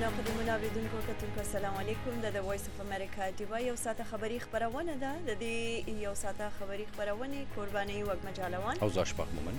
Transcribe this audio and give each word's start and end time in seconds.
درنو 0.00 0.10
خدمونه 0.10 0.52
اوریدونکو 0.52 0.96
کتونکو 1.06 1.40
السلام 1.42 1.76
علیکم 1.78 2.18
د 2.24 2.36
وایس 2.48 2.66
اف 2.68 2.80
امریکا 2.80 3.26
دیوا 3.38 3.58
یو 3.60 3.72
ساته 3.80 4.04
خبری 4.10 4.36
خبرونه 4.44 4.94
ده 5.00 5.10
د 5.28 5.38
دې 5.40 5.94
یو 6.02 6.12
ساته 6.20 6.50
خبری 6.58 6.84
خبرونه 6.90 7.40
قرباني 7.56 7.96
وګ 8.08 8.28
مجالوان 8.28 8.80
او 8.86 8.90
زاشپخ 8.98 9.32
مومن 9.38 9.58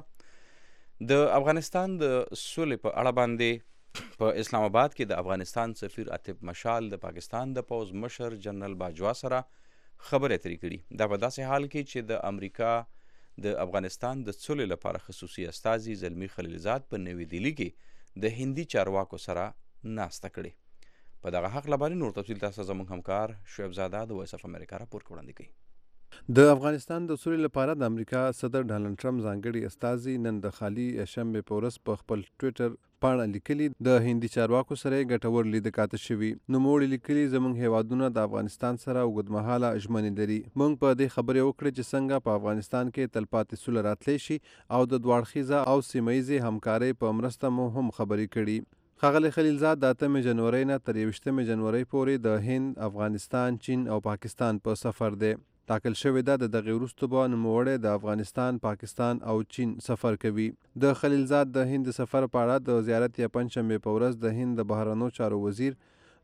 د 1.15 1.25
افغانستان 1.41 1.97
د 2.05 2.13
سولې 2.43 2.79
په 2.87 2.95
اړه 3.03 3.15
باندې 3.21 4.23
په 4.23 4.39
اسلام 4.45 4.69
آباد 4.69 4.95
کې 4.97 5.13
د 5.15 5.21
افغانستان 5.25 5.75
سفیر 5.83 6.13
عتیب 6.19 6.47
مشال 6.53 6.93
د 6.95 7.03
پاکستان 7.09 7.57
د 7.59 7.69
پوز 7.73 7.93
مشر 8.07 8.39
جنرال 8.47 8.79
باجوا 8.87 9.17
سره 9.25 9.43
خبرې 9.51 10.41
ترې 10.47 10.57
کړې 10.57 10.99
دا 11.03 11.11
په 11.17 11.23
داسې 11.27 11.55
حال 11.55 11.69
کې 11.71 11.93
چې 11.93 12.11
د 12.15 12.25
امریکا 12.33 12.73
د 13.51 13.61
افغانستان 13.67 14.25
د 14.31 14.41
سولې 14.41 14.77
لپاره 14.79 15.05
خصوصي 15.11 15.51
استاذي 15.55 15.99
زلمی 16.09 16.33
خلیلزاد 16.41 16.89
په 16.91 17.07
نوې 17.09 17.33
دیلې 17.37 17.63
کې 17.63 18.21
د 18.27 18.41
هندي 18.43 18.71
چارواکو 18.77 19.25
سره 19.31 19.53
ناسته 19.99 20.33
کړې 20.37 20.65
په 21.27 21.33
دغه 21.37 21.51
حق 21.59 21.69
لبارې 21.75 21.99
نور 22.03 22.15
تفصیل 22.19 22.43
تاسو 22.47 22.65
زموږ 22.73 22.93
همکار 22.97 23.35
شعیب 23.55 23.77
زاده 23.81 24.03
د 24.11 24.19
وایس 24.21 24.35
اف 24.39 24.45
امریکا 24.53 24.83
راپور 24.85 25.07
وړاندې 25.09 25.41
کوي 25.41 25.65
د 26.39 26.49
افغانستان 26.51 27.07
د 27.07 27.17
سولې 27.21 27.41
لپاره 27.47 27.73
د 27.79 27.89
امریکا 27.93 28.21
صدر 28.41 28.63
ډانلډ 28.69 29.01
ټرمپ 29.03 29.23
ځانګړي 29.25 29.63
استاذي 29.73 30.15
نن 30.27 30.37
د 30.45 30.53
خالي 30.59 30.87
شنبه 31.15 31.43
پورس 31.49 31.79
په 31.89 32.01
خپل 32.03 32.23
ټوئیټر 32.43 32.77
پاڼه 33.05 33.25
لیکلي 33.33 33.67
د 33.89 33.99
هندي 34.07 34.29
چارواکو 34.37 34.79
سره 34.83 35.01
ګټور 35.11 35.51
لید 35.55 35.67
کاته 35.79 36.01
شوی 36.05 36.31
نو 36.55 36.63
موړ 36.67 36.89
لیکلي 36.93 37.25
زمونږ 37.35 37.65
هیوادونه 37.65 38.09
د 38.19 38.25
افغانستان 38.29 38.81
سره 38.85 39.03
وګدمهاله 39.09 39.75
اجمنې 39.79 40.23
لري 40.23 40.41
مونږ 40.47 40.81
په 40.85 40.97
دې 41.01 41.17
خبرې 41.17 41.49
وکړې 41.49 41.71
چې 41.77 41.93
څنګه 41.93 42.25
په 42.27 42.39
افغانستان 42.39 42.95
کې 42.95 43.13
تلپاتې 43.17 43.63
سولې 43.65 43.87
راتلې 43.89 44.19
شي 44.27 44.37
او 44.79 44.81
د 44.95 45.05
دوړخیزه 45.05 45.63
او 45.75 45.77
سیمایي 45.91 46.43
همکارۍ 46.49 46.99
په 47.05 47.19
مرسته 47.21 47.55
مو 47.59 47.69
هم 47.79 47.87
خبرې 48.01 48.33
کړي 48.39 48.59
خغل 49.01 49.29
خلیلزاد 49.37 49.81
د 49.85 49.91
8 50.11 50.23
جنوري 50.27 50.61
نه 50.69 50.77
تر 50.85 50.99
20 51.07 51.17
جنوري 51.49 51.81
پورې 51.89 52.21
د 52.27 52.45
هند، 52.47 52.79
افغانستان، 52.87 53.59
چین 53.67 53.83
او 53.97 53.99
پاکستان 54.07 54.61
په 54.69 54.79
سفر 54.83 55.19
دی 55.23 55.33
ټاکل 55.73 55.97
شوې 56.03 56.23
ده 56.29 56.39
د 56.45 56.51
دغه 56.55 56.77
وروسته 56.79 57.11
به 57.15 57.27
نوموړی 57.35 57.83
د 57.89 57.99
افغانستان، 58.01 58.61
پاکستان 58.69 59.21
او 59.33 59.37
چین 59.57 59.75
سفر 59.89 60.17
کوي 60.25 60.47
د 60.87 60.97
خلیلزاد 61.03 61.53
د 61.59 61.69
هند 61.75 61.93
سفر 61.99 62.29
په 62.33 62.45
اړه 62.45 62.65
د 62.69 62.83
زیارت 62.89 63.21
یا 63.25 63.29
پنځمه 63.39 63.85
په 63.89 63.97
ورځ 63.99 64.23
د 64.27 64.37
هند 64.41 64.61
د 64.63 64.69
بهرنو 64.75 65.11
چارو 65.19 65.43
وزیر 65.47 65.77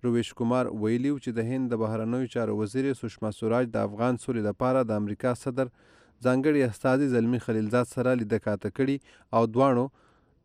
رویش 0.06 0.32
کومار 0.42 0.72
ویلیو 0.84 1.22
چې 1.22 1.40
د 1.40 1.50
هند 1.54 1.72
د 1.74 1.82
بهرنوي 1.86 2.32
چارو 2.36 2.56
وزیر 2.62 2.92
سشما 3.02 3.34
سوراج 3.40 3.70
د 3.76 3.86
افغان 3.90 4.22
سولې 4.24 4.48
لپاره 4.52 4.88
د 4.92 5.02
امریکا 5.04 5.34
صدر 5.46 5.70
ځانګړي 5.70 6.70
استاد 6.72 7.06
زلمی 7.16 7.42
خلیلزاد 7.48 7.92
سره 7.98 8.18
لیدکاته 8.22 8.74
کړي 8.78 9.20
او 9.38 9.44
دوانو 9.56 9.86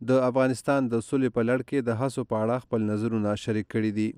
د 0.07 0.11
افغانستان 0.29 0.87
د 0.89 0.99
سولې 1.09 1.29
په 1.35 1.41
لړ 1.49 1.59
کې 1.69 1.77
د 1.87 1.97
هڅو 1.99 2.23
په 2.31 2.35
اړه 2.43 2.63
خپل 2.65 2.81
نظرونه 2.89 3.29
شریک 3.43 3.67
کړي 3.73 3.91
دي 3.99 4.09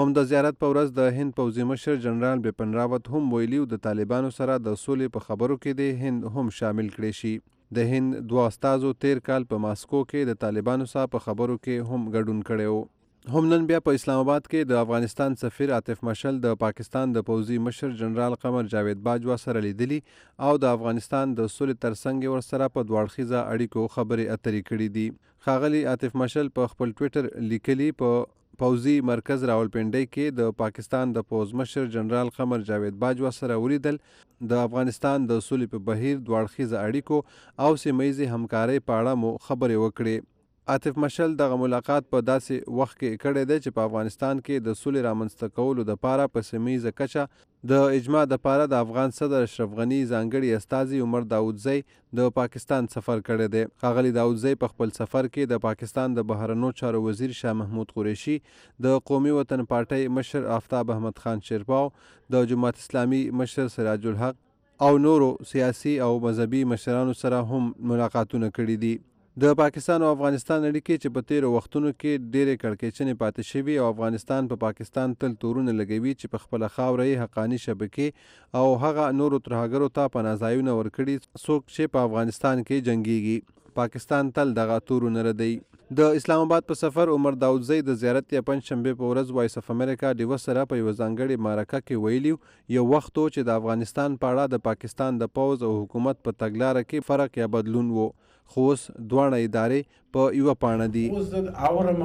هم 0.00 0.12
د 0.18 0.26
زیارت 0.30 0.58
په 0.62 0.66
ورځ 0.72 0.92
د 0.98 1.10
هند 1.16 1.36
پوځي 1.40 1.64
مشر 1.70 1.96
جنرال 2.06 2.38
بپن 2.46 2.72
راوت 2.80 3.10
هم 3.14 3.32
ویلي 3.34 3.60
د 3.72 3.82
طالبانو 3.86 4.30
سره 4.38 4.56
د 4.66 4.78
سولې 4.84 5.12
په 5.16 5.26
خبرو 5.26 5.56
کې 5.62 5.72
د 5.80 6.04
هند 6.04 6.30
هم 6.36 6.50
شامل 6.60 6.88
کړي 6.96 7.12
شي 7.20 7.34
د 7.76 7.90
هند 7.94 8.20
دوه 8.30 8.46
استازو 8.52 8.92
تیر 9.04 9.22
کال 9.28 9.48
په 9.50 9.62
ماسکو 9.66 10.04
کې 10.10 10.30
د 10.30 10.40
طالبانو 10.46 10.90
سره 10.92 11.12
په 11.16 11.24
خبرو 11.26 11.56
کې 11.64 11.76
هم 11.90 12.02
ګډون 12.16 12.40
کړي 12.50 12.66
وو 12.76 12.82
هم 13.32 13.40
نن 13.52 13.64
بیا 13.68 13.78
په 13.86 13.96
اسلام 13.98 14.18
آباد 14.20 14.40
کې 14.50 14.68
د 14.68 14.78
افغانستان 14.82 15.34
سفیر 15.40 15.70
عاطف 15.78 15.98
مشل 16.08 16.36
د 16.44 16.52
پاکستان 16.60 17.10
د 17.16 17.24
پوځي 17.30 17.56
مشر 17.64 17.90
جنرال 17.98 18.36
قمر 18.44 18.70
جاوید 18.74 19.02
باجوا 19.08 19.34
سره 19.42 19.62
لیدلی 19.64 19.98
او 20.50 20.52
د 20.62 20.70
افغانستان 20.76 21.34
د 21.40 21.50
سولې 21.54 21.82
ترڅنګ 21.82 22.30
ورسره 22.34 22.68
په 22.76 22.84
دوړخیزه 22.92 23.42
اړیکو 23.48 23.92
خبرې 23.96 24.36
اترې 24.36 24.62
کړې 24.70 24.94
دي 24.94 25.44
خاغلی 25.48 25.82
عاطف 25.92 26.16
مشل 26.22 26.48
په 26.60 26.70
خپل 26.72 26.94
ټوئیټر 26.94 27.44
لیکلی 27.50 27.90
په 28.00 28.24
پوزي 28.64 28.96
مرکز 29.10 29.44
راولپنډي 29.52 30.10
کې 30.16 30.40
د 30.40 30.56
پاکستان 30.62 31.14
د 31.18 31.28
پوز 31.34 31.54
مشر 31.62 31.92
جنرال 31.98 32.34
قمر 32.38 32.66
جاوید 32.70 33.00
باجوا 33.04 33.34
سره 33.42 33.60
ولیدل 33.66 34.00
د 34.54 34.64
افغانستان 34.70 35.28
د 35.34 35.44
سولې 35.50 35.76
په 35.76 35.86
بهیر 35.92 36.24
دوړخیزه 36.24 36.88
اړیکو 36.88 37.68
او 37.68 37.76
سیمایي 37.86 38.32
همکارۍ 38.36 38.84
په 38.90 39.00
اړه 39.00 39.24
مو 39.26 39.36
خبرې 39.38 39.86
وکړې 39.86 40.26
عاطف 40.68 40.98
مشل 41.04 41.30
دغه 41.40 41.56
ملاقات 41.62 42.04
په 42.14 42.20
داسې 42.28 42.72
وخت 42.78 42.96
کې 42.96 43.20
کړی 43.20 43.44
دی 43.50 43.56
چې 43.64 43.76
په 43.76 43.84
افغانستان 43.88 44.40
کې 44.48 44.64
د 44.66 44.74
سولې 44.80 45.04
رامنځته 45.06 45.54
کولو 45.60 45.84
لپاره 45.90 46.26
په 46.34 46.48
سیمه 46.48 46.92
کچه 46.98 47.22
د 47.72 47.94
اجماع 48.00 48.24
د 48.32 48.40
پاره 48.46 48.66
د 48.72 48.82
افغان 48.86 49.14
صدر 49.20 49.46
اشرف 49.46 49.70
غنی 49.78 50.00
ځانګړي 50.00 50.58
استاذي 50.58 51.00
عمر 51.06 51.26
داودزی 51.30 51.76
د 52.20 52.28
پاکستان 52.40 52.90
سفر 52.96 53.24
کړی 53.28 53.54
دی 53.54 53.64
خاغلی 53.84 54.12
داودزی 54.18 54.54
په 54.64 54.74
خپل 54.74 54.92
سفر 54.98 55.30
کې 55.30 55.50
د 55.54 55.64
پاکستان 55.68 56.18
د 56.18 56.28
بهرنو 56.34 56.72
چارو 56.82 57.02
وزیر 57.08 57.34
شاه 57.40 57.58
محمود 57.64 57.96
قریشي 57.98 58.36
د 58.88 59.00
قومي 59.12 59.34
وطن 59.40 59.64
پارټۍ 59.74 60.14
مشر 60.20 60.50
آفتاب 60.58 60.94
احمد 60.96 61.24
خان 61.24 61.44
شیرپاو 61.50 61.88
د 62.36 62.48
جماعت 62.52 62.84
اسلامي 62.84 63.22
مشر 63.42 63.72
سراج 63.78 64.06
الحق 64.14 64.44
او 64.90 64.96
نورو 65.10 65.32
سیاسي 65.54 66.00
او 66.08 66.12
مذهبي 66.28 66.64
مشرانو 66.74 67.20
سره 67.26 67.44
هم 67.54 67.74
ملاقاتونه 67.92 68.56
کړي 68.56 68.82
دي 68.86 68.96
د 69.42 69.52
پاکستان 69.58 70.02
او 70.04 70.06
افغانستان 70.12 70.64
اړیکې 70.68 70.94
چې 71.02 71.10
په 71.16 71.26
تیرو 71.26 71.50
وختونو 71.56 71.90
کې 71.98 72.22
ډېرې 72.36 72.54
کړکېچنې 72.62 73.12
پاتې 73.18 73.44
شوي 73.50 73.76
او 73.82 73.90
افغانستان 73.90 74.48
په 74.52 74.58
پاکستان 74.64 75.12
تل 75.24 75.36
تورونه 75.44 75.74
لګوي 75.80 76.14
چې 76.20 76.32
په 76.32 76.40
خپله 76.46 76.70
خاوره 76.78 77.06
یې 77.10 77.20
حقاني 77.26 77.60
شبکې 77.66 78.58
او 78.60 78.72
هغه 78.86 79.04
نورو 79.20 79.40
ترهګرو 79.48 79.90
ته 80.00 80.12
پناځایونه 80.16 80.74
ورکړي 80.78 81.26
څوک 81.44 81.70
چې 81.76 81.92
په 81.96 82.08
افغانستان 82.08 82.64
کې 82.64 82.88
جنګیږي 82.88 83.78
پاکستان 83.80 84.32
تل 84.40 84.56
دغه 84.60 84.82
تورونه 84.90 85.26
ردی 85.30 85.50
د 86.00 86.14
اسلام 86.20 86.46
آباد 86.50 86.68
په 86.72 86.80
سفر 86.84 87.14
عمر 87.16 87.38
داودزی 87.44 87.78
د 87.90 88.00
زیارت 88.04 88.36
یا 88.38 88.44
پنځشنبه 88.52 88.98
په 89.02 89.12
ورځ 89.16 89.38
وایس 89.40 89.60
اف 89.64 89.70
امریکا 89.76 90.14
ډیو 90.22 90.42
سره 90.46 90.66
په 90.72 90.82
یو 90.84 90.92
ځانګړي 90.94 91.44
مارکه 91.48 91.84
کې 91.88 92.06
ویلی 92.06 92.78
یو 92.78 92.88
وخت 92.96 93.14
چې 93.14 93.50
د 93.50 93.58
افغانستان 93.60 94.20
په 94.24 94.34
اړه 94.36 94.54
د 94.56 94.66
پاکستان 94.70 95.24
د 95.26 95.34
پوز 95.40 95.66
او 95.70 95.74
حکومت 95.82 96.24
په 96.26 96.40
تګلارې 96.44 96.88
کې 96.92 97.12
فرق 97.12 97.38
یا 97.44 97.52
بدلون 97.58 97.92
وو 97.98 98.08
خو 98.52 98.60
اوس 98.68 98.82
دواړه 99.10 99.36
ادارې 99.46 99.80
په 100.12 100.20
یو 100.38 100.46
پاڼه 100.62 100.86
دي 100.94 101.06
اوس 101.16 101.26
د 101.34 101.36
اورم 101.70 102.00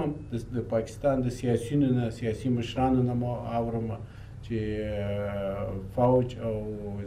د 0.55 0.57
پاکستان 0.73 1.15
د 1.25 1.27
سیاسيونو 1.39 1.87
نه 1.97 2.03
سیاسي 2.17 2.49
مشرانو 2.57 3.01
نه 3.09 3.13
مو 3.21 3.31
اورم 3.59 3.87
چې 4.47 4.55
فوج 5.97 6.27
او 6.47 6.55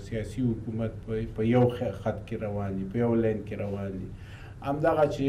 سیاسي 0.06 0.41
حکومت 0.50 0.93
په 1.37 1.43
یو 1.55 1.65
خط 2.03 2.17
کې 2.27 2.37
روان 2.47 2.71
دي 2.79 2.85
په 2.94 3.00
یو 3.05 3.12
لین 3.25 3.38
کې 3.47 3.56
روان 3.65 3.91
دي 4.00 4.09
همدغه 4.69 5.05
چې 5.15 5.27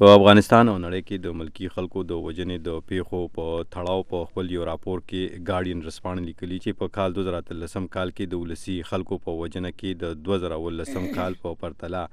په 0.00 0.08
افغانستان 0.14 0.68
او 0.70 0.72
نړۍ 0.80 1.02
کې 1.08 1.18
د 1.26 1.36
ملکی 1.36 1.68
خلکو 1.74 2.00
د 2.08 2.18
وجنې 2.24 2.56
د 2.64 2.74
پیښو 2.88 3.20
په 3.36 3.54
تړاو 3.76 4.02
په 4.10 4.18
خپل 4.32 4.50
یو 4.54 4.66
راپور 4.70 5.00
کې 5.10 5.44
ګارډین 5.50 5.80
رسپان 5.86 6.20
لیکلی 6.26 6.58
چې 6.64 6.78
په 6.80 6.92
کال 6.96 7.16
2013 7.20 7.86
کال 7.96 8.12
کې 8.18 8.30
د 8.34 8.42
ولسی 8.42 8.76
خلکو 8.90 9.18
په 9.28 9.36
وجنه 9.42 9.70
کې 9.78 10.00
د 10.02 10.18
2013 10.26 11.06
کال 11.20 11.38
په 11.46 11.60
پرتله 11.64 12.04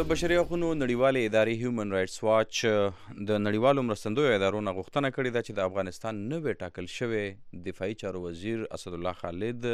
د 0.06 0.10
بشري 0.14 0.36
حقوقو 0.38 0.58
نړیوال 0.80 1.18
ادارې 1.20 1.62
هیومن 1.62 1.94
رائټس 1.94 2.24
واچ 2.24 2.58
د 2.66 3.40
نړیوالو 3.44 3.84
مرستندویو 3.86 4.34
ادارو 4.34 4.60
نه 4.66 4.74
غوښتنه 4.80 5.10
کړې 5.16 5.32
ده 5.36 5.42
چې 5.46 5.56
د 5.60 5.64
افغانستان 5.72 6.20
نوې 6.34 6.54
ټاکل 6.64 6.90
شوی 6.96 7.22
دفاعي 7.68 7.96
چارو 8.02 8.22
وزیر 8.26 8.62
اسد 8.78 8.98
الله 8.98 9.20
خالد 9.22 9.66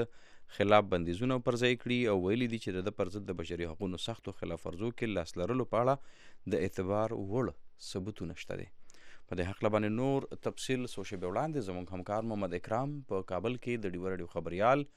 خلاف 0.59 0.87
بندیزونه 0.93 1.39
پرځای 1.47 1.79
کړي 1.81 2.13
او 2.13 2.15
ویلي 2.27 2.47
دي 2.53 2.61
چې 2.65 2.85
د 2.89 2.95
پرځد 3.01 3.27
د 3.33 3.37
بشري 3.41 3.67
حقوقو 3.71 3.99
سختو 4.05 4.35
خلاف 4.39 4.63
ورزو 4.69 4.91
کې 4.93 5.19
لاس 5.19 5.35
لرلو 5.43 5.67
په 5.75 5.83
اړه 5.83 6.55
د 6.55 6.63
اعتبار 6.69 7.17
وړ 7.17 7.51
ثبوتونه 7.89 8.37
شته 8.45 8.59
دي 8.61 8.69
په 8.77 9.41
دې 9.41 9.43
حق 9.51 9.67
لبانې 9.67 9.99
نور 9.99 10.29
تفصيل 10.49 10.87
سوشي 10.95 11.21
به 11.25 11.35
وړاندې 11.35 11.67
زموږ 11.71 11.99
همکار 11.99 12.31
محمد 12.31 12.57
اکرام 12.61 12.97
په 13.13 13.29
کابل 13.35 13.61
کې 13.61 13.85
د 13.85 13.95
ډیورډیو 13.97 14.33
خبريال 14.39 14.87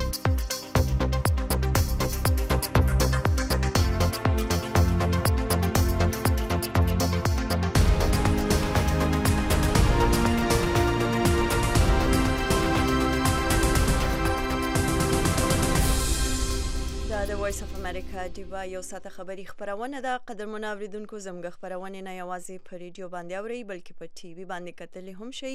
voice 17.44 17.62
of 17.62 17.73
امریکا 17.94 18.28
دیوا 18.36 18.66
یو 18.66 18.82
ساته 18.82 19.10
خبری 19.10 19.46
خبرونه 19.46 20.02
ده 20.02 20.18
قدر 20.18 20.46
مناوریدونکو 20.46 21.20
زمغه 21.20 21.50
خبرونه 21.50 22.02
نه 22.06 22.14
یوازې 22.18 22.60
په 22.70 22.78
ریډیو 22.84 23.10
باندې 23.10 23.34
اوري 23.42 23.64
بلکې 23.64 23.94
په 24.00 24.06
ټي 24.20 24.30
وي 24.38 24.46
باندې 24.46 24.72
کتلې 24.72 25.14
هم 25.20 25.32
شي 25.40 25.52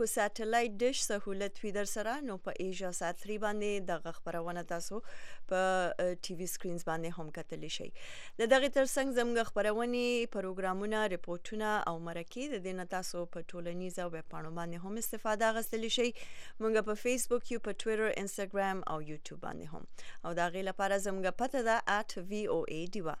کو 0.00 0.06
ساتلایت 0.14 0.74
ډش 0.82 1.04
سہولت 1.04 1.60
وی 1.62 1.72
در 1.76 1.84
سره 1.92 2.16
نو 2.26 2.36
په 2.48 2.54
ایجا 2.64 2.90
سات 2.98 3.22
3 3.30 3.38
باندې 3.44 4.04
د 4.04 4.10
خبرونه 4.18 4.64
تاسو 4.72 5.00
په 5.52 5.70
ټي 6.26 6.36
وي 6.42 6.50
سکرینز 6.56 6.84
باندې 6.90 7.16
هم 7.20 7.34
کتلې 7.38 7.72
شي 7.78 8.36
د 8.42 8.52
دغه 8.54 8.70
تر 8.76 8.84
څنګ 8.88 9.16
زمغه 9.20 9.46
خبرونه 9.50 10.28
پروګرامونه 10.36 11.06
ریپورتونه 11.14 11.72
او 11.92 11.96
مرکې 12.10 12.52
د 12.56 12.62
دینه 12.68 12.88
تاسو 12.96 13.24
په 13.38 13.48
ټولنیز 13.54 13.98
او 14.06 14.08
ویبپاڼو 14.18 14.52
باندې 14.60 14.86
هم 14.86 15.02
استفاده 15.06 15.52
غستلې 15.60 15.96
شي 15.96 16.28
مونږ 16.36 16.84
په 16.92 17.00
فیسبوک 17.06 17.52
یو 17.56 17.64
په 17.72 17.80
ټوئیټر 17.80 18.06
انستګرام 18.10 18.86
او 18.92 19.00
یوټیوب 19.06 19.42
باندې 19.48 19.66
هم 19.74 20.28
او 20.30 20.36
دا 20.42 20.52
غي 20.58 20.68
لپاره 20.70 21.02
زمغه 21.08 21.36
پته 21.42 21.66
ده 21.70 21.74
@voa 21.86 22.82
دیوا 22.94 23.14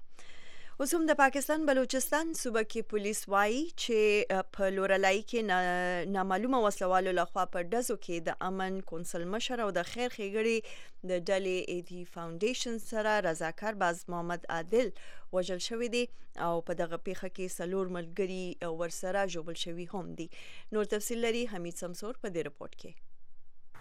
اوس 0.82 0.92
هم 0.94 1.06
د 1.10 1.14
پاکستان 1.18 1.64
بلوچستان 1.68 2.28
صوبه 2.40 2.60
کې 2.72 2.90
پولیس 2.90 3.20
وایي 3.32 3.62
چې 3.84 4.44
په 4.56 4.66
لورلای 4.74 5.22
کې 5.32 6.04
نامعلومه 6.16 6.60
وسلوالو 6.64 7.14
لخوا 7.18 7.44
په 7.56 7.64
دزو 7.72 7.96
کې 7.96 8.26
د 8.28 8.36
امن 8.50 8.76
کونسل 8.90 9.24
مشر 9.32 9.62
او 9.64 9.66
د 9.78 9.88
خیر 9.90 10.14
خیګړي 10.18 10.76
د 11.08 11.24
ډلې 11.24 11.74
ایدی 11.74 12.04
فاونډیشن 12.12 12.78
سره 12.84 13.16
رضاکار 13.28 13.80
باز 13.82 14.04
محمد 14.14 14.48
عادل 14.58 14.92
وژل 15.34 15.64
شوی 15.68 15.90
دی 15.96 16.04
او 16.50 16.52
په 16.70 16.78
دغه 16.82 17.00
پیخه 17.10 17.32
کې 17.34 17.56
سلور 17.58 17.92
ملګری 17.98 18.72
ورسره 18.82 19.26
جوړل 19.36 19.60
شوی 19.66 19.90
هم 19.96 20.14
دی 20.22 20.30
نور 20.78 20.88
تفصیل 20.96 21.26
لري 21.28 21.44
حمید 21.56 21.82
سمسور 21.86 22.22
په 22.24 22.28
دې 22.28 22.50
رپورت 22.52 22.80
کې 22.82 23.07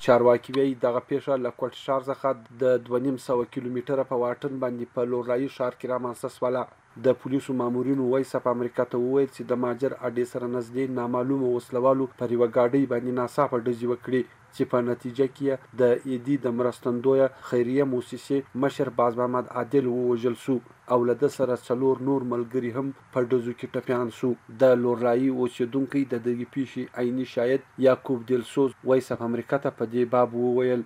چارواکي 0.05 0.53
وایي 0.55 0.73
دغه 0.81 0.99
پیښه 1.11 1.35
له 1.43 1.51
کوټ 1.59 1.77
ښار 1.83 2.03
څخه 2.07 2.33
د 2.63 2.73
2500 2.89 3.47
کیلومتره 3.55 4.03
په 4.09 4.19
واټن 4.23 4.59
باندې 4.63 4.91
په 4.97 5.09
لورای 5.13 5.47
ښار 5.55 5.77
کې 5.79 5.91
رامنځته 5.93 6.35
شوله 6.35 6.61
د 7.05 7.15
پولیسو 7.23 7.55
مامورینو 7.61 8.05
وایي 8.11 8.27
سپ 8.31 8.49
امریکا 8.53 8.85
ته 8.91 8.99
وویل 9.05 9.29
چې 9.37 9.47
د 9.51 9.61
ماجر 9.63 9.95
اډې 9.95 10.35
سره 10.35 10.51
نږدې 10.57 10.85
نامعلومو 10.99 11.49
وسلوالو 11.55 12.09
پر 12.19 12.35
یوه 12.37 12.47
ګاډۍ 12.57 12.85
باندې 12.93 13.17
ناڅاپه 13.21 13.63
ډزې 13.67 13.89
وکړې 13.93 14.21
چې 14.57 14.69
په 14.69 14.85
نتیجه 14.89 15.27
کې 15.35 15.77
د 15.81 16.09
ایدی 16.11 16.35
د 16.45 16.53
مرستندوی 16.59 17.23
خیریه 17.49 17.85
موسسې 17.93 18.59
مشر 18.65 18.91
باز 19.01 19.19
محمد 19.19 19.51
عادل 19.61 19.89
ووجل 19.91 20.37
سو 20.45 20.55
او 20.95 20.99
له 21.09 21.29
سره 21.37 21.59
څلور 21.67 22.01
نور 22.09 22.25
ملګری 22.33 22.71
هم 22.77 22.91
په 23.15 23.25
ډزو 23.31 23.53
کې 23.59 23.71
ټپيان 23.75 24.13
سو 24.19 24.31
د 24.63 24.75
لورای 24.85 25.29
اوسیدونکو 25.33 26.03
د 26.13 26.23
دغه 26.29 26.47
پیشي 26.57 26.85
عیني 27.03 27.27
شاید 27.35 27.67
یاکوب 27.87 28.23
دلسوز 28.33 28.77
وایسف 28.93 29.25
امریکا 29.29 29.61
ته 29.67 29.75
په 29.81 29.91
دې 29.93 30.11
باب 30.15 30.37
وویل 30.41 30.85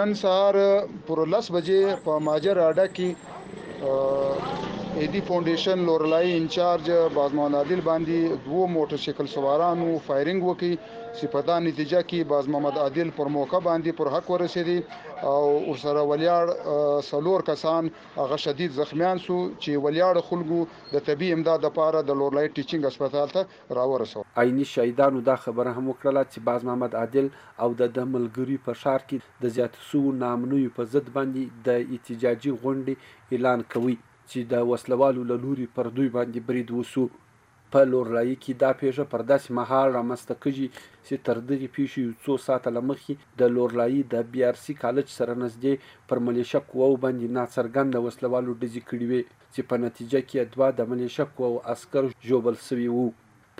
نن 0.00 0.14
سهار 0.24 0.60
پر 1.10 1.26
10 1.36 1.54
بجې 1.58 2.04
په 2.08 2.22
ماجر 2.30 2.64
اډه 2.68 2.96
کې 2.96 4.73
ایدی 5.00 5.20
فاونډیشن 5.26 5.78
لورلای 5.86 6.34
انچارج 6.36 6.90
بازمان 7.14 7.54
عادل 7.60 7.80
باندې 7.86 8.42
دوه 8.42 8.66
موټر 8.74 9.00
سایکل 9.04 9.30
سوارانو 9.32 9.86
فایرینګ 10.08 10.44
وکي 10.48 10.68
سپدان 11.22 11.66
نتیجه 11.68 12.02
کې 12.04 12.30
باز 12.32 12.48
محمد 12.54 12.78
عادل 12.82 13.10
پر 13.16 13.30
موقع 13.36 13.60
باندې 13.64 13.96
پر 14.02 14.10
حق 14.16 14.30
ورسېدي 14.34 14.76
او 15.32 15.48
ورسره 15.48 16.04
ولیاړ 16.12 17.02
سلور 17.08 17.44
کسان 17.50 17.90
هغه 18.20 18.38
شدید 18.44 18.76
زخمیان 18.78 19.22
سو 19.24 19.40
چې 19.48 19.84
ولیاړ 19.88 20.24
خلکو 20.28 20.60
د 20.94 21.04
طبي 21.10 21.32
امداد 21.40 21.66
لپاره 21.68 22.04
د 22.12 22.20
لورلای 22.22 22.54
ټیچینګ 22.54 22.86
هسپتال 22.92 23.34
ته 23.34 23.80
راورسو 23.82 24.24
عیني 24.46 24.70
شهیدانو 24.76 25.26
دا 25.32 25.38
خبره 25.48 25.70
هم 25.74 25.90
وکړه 25.90 26.30
چې 26.32 26.46
باز 26.52 26.68
محمد 26.72 26.96
عادل 27.02 27.30
او 27.66 27.72
د 27.84 27.94
دملګری 28.00 28.60
په 28.70 28.80
شار 28.86 29.08
کې 29.10 29.44
د 29.44 29.56
زیات 29.60 29.82
سو 29.92 30.04
نامنوي 30.24 30.64
په 30.80 30.90
ضد 30.96 31.14
باندې 31.20 31.62
د 31.70 31.86
احتجاجي 31.90 32.58
غونډې 32.64 33.36
اعلان 33.36 33.70
کوي 33.78 34.00
چې 34.30 34.38
د 34.52 34.64
وسلوالو 34.72 35.22
له 35.30 35.36
لوري 35.44 35.66
پر 35.76 35.86
دوی 35.96 36.08
باندې 36.16 36.46
برید 36.48 36.68
وسو 36.78 37.04
په 37.72 37.80
لور 37.92 38.06
لای 38.16 38.32
کې 38.42 38.52
دا 38.64 38.70
پیژه 38.80 39.04
پر 39.12 39.22
داسې 39.30 39.48
مهال 39.58 39.88
رامسته 39.98 40.34
کیږي 40.42 40.66
چې 41.06 41.14
تر 41.26 41.36
دغې 41.48 41.68
پیښې 41.76 41.98
یو 42.04 42.12
څو 42.24 42.32
ساعته 42.46 42.70
له 42.76 42.82
مخکې 42.88 43.12
د 43.40 43.52
لورلایي 43.54 44.02
د 44.12 44.28
بي 44.32 44.40
آر 44.50 44.56
سي 44.64 44.74
کالج 44.84 45.06
سره 45.18 45.32
نږدې 45.42 45.74
پر 46.08 46.16
ملیشه 46.26 46.60
قواو 46.70 47.00
باندې 47.04 47.26
ناڅرګنده 47.38 47.98
وسلوالو 48.06 48.58
ډزې 48.60 48.82
کړې 48.88 49.06
وې 49.10 49.20
چې 49.54 49.60
په 49.70 49.74
نتیجه 49.84 50.20
کې 50.28 50.40
دوه 50.54 50.68
د 50.78 50.90
ملیشه 50.92 51.24
قواو 51.36 51.62
عسکر 51.74 52.02
ژوبل 52.28 52.56
سوي 52.68 52.88
وو 52.96 53.06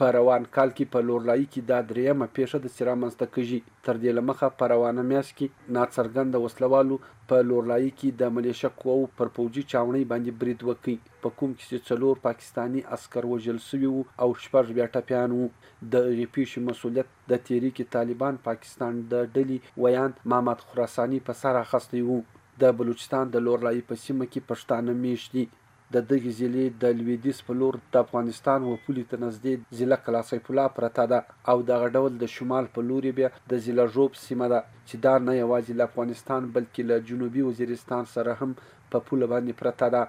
په 0.01 0.07
روان 0.15 0.47
کال 0.55 0.71
کې 0.77 0.87
په 0.93 1.01
لورلای 1.09 1.43
کې 1.51 1.61
دا 1.71 1.77
دریمه 1.91 2.27
پیښه 2.39 2.59
د 2.63 2.71
سیرا 2.79 2.95
منځته 3.03 3.29
کیږي 3.35 3.59
تر 3.89 4.01
دې 4.05 4.15
لمخه 4.19 4.49
په 4.63 4.69
روانه 4.73 5.03
میاش 5.11 5.29
کې 5.41 5.77
ناڅرګند 5.77 6.39
وسلوالو 6.45 6.97
په 7.33 7.45
لورلای 7.51 7.93
کې 8.01 8.11
د 8.23 8.35
ملیشه 8.39 8.71
قوو 8.85 9.07
پر 9.21 9.31
پوجي 9.39 9.65
چاونې 9.73 10.09
باندې 10.15 10.39
برید 10.43 10.67
وکړي 10.69 10.97
په 11.23 11.35
کوم 11.39 11.55
کې 11.61 11.83
څلور 11.93 12.23
پاکستانی 12.27 12.85
عسكر 12.99 13.31
وژل 13.35 13.61
شوی 13.71 13.93
او 14.25 14.29
شپږ 14.47 14.75
بیا 14.79 14.89
ټپیان 14.97 15.37
وو 15.39 15.49
د 15.97 16.11
غیپیش 16.19 16.57
مسولیت 16.71 17.15
د 17.33 17.45
تیری 17.49 17.71
کې 17.77 17.93
طالبان 17.97 18.43
پاکستان 18.53 19.01
د 19.15 19.27
ډلې 19.37 19.83
ویان 19.85 20.19
محمد 20.33 20.69
خراسانی 20.73 21.23
په 21.29 21.41
سر 21.45 21.61
اخستي 21.65 22.03
وو 22.11 22.19
د 22.63 22.77
بلوچستان 22.79 23.33
د 23.37 23.45
لورلای 23.49 23.85
په 23.91 24.05
سیمه 24.07 24.29
کې 24.33 24.51
پښتانه 24.53 25.01
میشتي 25.05 25.47
د 25.95 25.97
دغه 26.11 26.31
ضلع 26.37 26.63
د 26.85 26.95
لویدیز 27.01 27.41
په 27.49 27.55
لور 27.59 27.75
د 27.97 28.01
افغانستان 28.05 28.65
و 28.69 28.71
پولې 28.85 29.03
ته 29.11 29.19
نږدې 29.25 29.79
ضلع 29.81 29.99
کلا 30.07 30.23
سیف 30.31 30.49
الله 30.53 30.69
پرته 30.79 31.05
ده 31.13 31.19
او 31.53 31.57
دغه 31.71 31.87
ډول 31.99 32.13
د 32.23 32.25
شمال 32.37 32.65
په 32.79 32.85
لوري 32.89 33.13
بیا 33.19 33.29
د 33.53 33.63
ضلع 33.67 33.87
ژوب 33.97 34.11
سیمه 34.23 34.47
ده 34.55 34.61
چې 34.89 35.03
دا 35.07 35.15
نه 35.29 35.35
یوازې 35.43 35.73
له 35.81 35.85
افغانستان 35.91 36.43
بلکې 36.57 36.81
له 36.91 36.97
جنوبي 37.13 37.43
وزیرستان 37.51 38.03
سره 38.17 38.33
هم 38.43 38.51
په 38.91 38.99
پوله 39.09 39.31
باندې 39.35 39.61
پرته 39.63 39.87
ده 39.97 40.03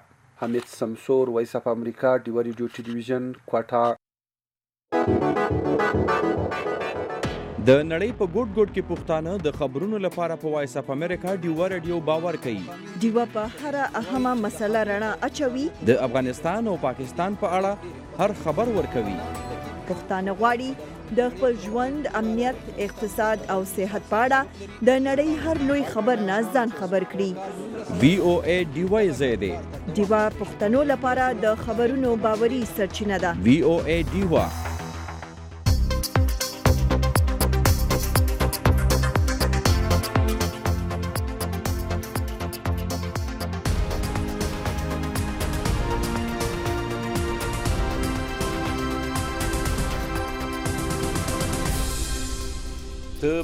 حمید 0.44 0.68
سمسور 0.80 1.26
وایس 1.38 1.54
اف 1.62 1.68
امریکا 1.78 2.10
ډیوري 2.28 2.52
ډیوټي 2.60 2.82
ډیویژن 2.92 3.24
کوټا 3.54 3.86
د 7.68 7.76
نړۍ 7.92 8.10
په 8.18 8.26
ګوټ 8.34 8.50
ګوټ 8.56 8.70
کې 8.74 8.82
پښتانه 8.88 9.32
د 9.46 9.54
خبرونو 9.60 10.00
لپاره 10.06 10.36
په 10.42 10.50
وایس 10.56 10.74
اپ 10.82 10.90
امریکا 10.96 11.32
ډیوا 11.46 11.70
رادیو 11.74 12.00
باور 12.10 12.36
کوي 12.44 12.76
ډیوا 13.04 13.24
په 13.36 13.46
هر 13.62 13.78
اهمه 13.84 14.34
مسله 14.42 14.82
رڼا 14.90 15.10
اچوي 15.30 15.64
د 15.92 15.98
افغانستان 16.08 16.70
او 16.74 16.76
پاکستان 16.84 17.38
په 17.44 17.62
اړه 17.62 18.20
هر 18.20 18.36
خبر 18.44 18.74
ورکوي 18.76 19.16
پښتانه 19.22 20.36
غواړي 20.44 20.92
د 21.22 21.32
خپل 21.32 21.58
ژوند، 21.64 22.12
امنیت، 22.22 22.62
اقتصاد 22.88 23.50
او 23.56 23.58
صحت 23.74 24.10
په 24.14 24.22
اړه 24.28 24.70
د 24.92 25.02
نړۍ 25.08 25.48
هر 25.48 25.64
لوی 25.72 25.84
خبر 25.96 26.24
نه 26.30 26.38
ځان 26.54 26.78
خبر 26.84 27.10
کړي 27.16 27.98
وی 28.06 28.14
او 28.28 28.36
ای 28.44 28.60
ډیوا 28.78 29.04
زیاده 29.24 29.66
ډیوا 30.00 30.22
پښتنو 30.42 30.86
لپاره 30.94 31.34
د 31.50 31.60
خبرونو 31.66 32.16
باوري 32.30 32.64
سرچینه 32.78 33.22
ده 33.28 33.36
وی 33.52 33.60
او 33.74 33.76
ای 33.96 34.00
ډیوا 34.16 34.48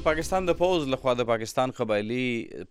د 0.01 0.05
پاکستان 0.05 0.45
د 0.45 0.53
پوز 0.59 0.85
لخوا 0.91 1.11
د 1.17 1.25
پاکستان 1.31 1.71
قبایلی 1.79 2.21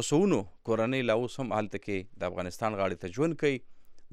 پسونو 0.00 0.42
کورنۍ 0.70 1.04
لا 1.12 1.22
اوس 1.24 1.40
هم 1.44 1.54
حالت 1.60 1.78
کې 1.80 2.20
د 2.24 2.32
افغانستان 2.34 2.80
غاړې 2.82 3.06
ته 3.06 3.16
ژوند 3.20 3.42
کوي 3.46 3.64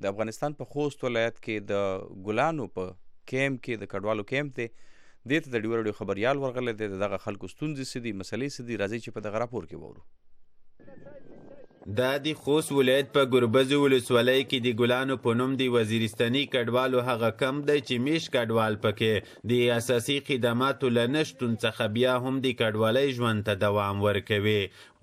د 0.05 0.13
افغانستان 0.13 0.55
په 0.61 0.71
خوست 0.73 1.05
ولایت 1.07 1.37
کې 1.45 1.65
د 1.73 2.07
ګلانو 2.29 2.65
په 2.79 2.89
کیم 3.33 3.57
کې 3.65 3.81
د 3.83 3.91
کډوالو 3.95 4.25
کیم 4.33 4.49
ته 4.59 4.89
د 5.31 5.41
ته 5.45 5.53
د 5.55 5.61
ډیور 5.65 5.81
ډیو 5.89 5.95
خبريال 6.01 6.39
ورغله 6.45 6.73
د 6.77 6.95
دغه 7.01 7.19
خلکو 7.27 7.49
ستونزې 7.53 7.91
سدي 7.95 8.13
مسلې 8.21 8.49
سدي 8.59 8.75
راځي 8.83 8.99
چې 9.05 9.09
په 9.17 9.21
دغه 9.29 9.41
راپور 9.45 9.63
کې 9.69 9.77
وورو 9.83 10.03
دا 11.97 12.07
د 12.23 12.33
خوست 12.39 12.71
ولایت 12.77 13.07
په 13.13 13.29
ګربز 13.35 13.71
ولسوالۍ 13.83 14.41
کې 14.49 14.65
د 14.65 14.73
ګلانو 14.81 15.15
په 15.21 15.37
نوم 15.37 15.53
د 15.61 15.69
وزیرستاني 15.75 16.41
کډوالو 16.55 16.99
هغه 17.07 17.29
کم 17.39 17.61
دی 17.69 17.77
چې 17.77 17.95
میش 18.07 18.27
کډوال 18.35 18.75
پکې 18.83 19.41
د 19.51 19.71
اساسي 19.77 20.17
خدماتو 20.27 20.91
لنشتون 20.97 21.55
څخه 21.63 21.95
بیا 21.95 22.13
هم 22.25 22.35
د 22.45 22.53
کډوالۍ 22.59 23.09
ژوند 23.21 23.39
ته 23.49 23.55
دوام 23.65 24.03
ورکوي 24.07 24.59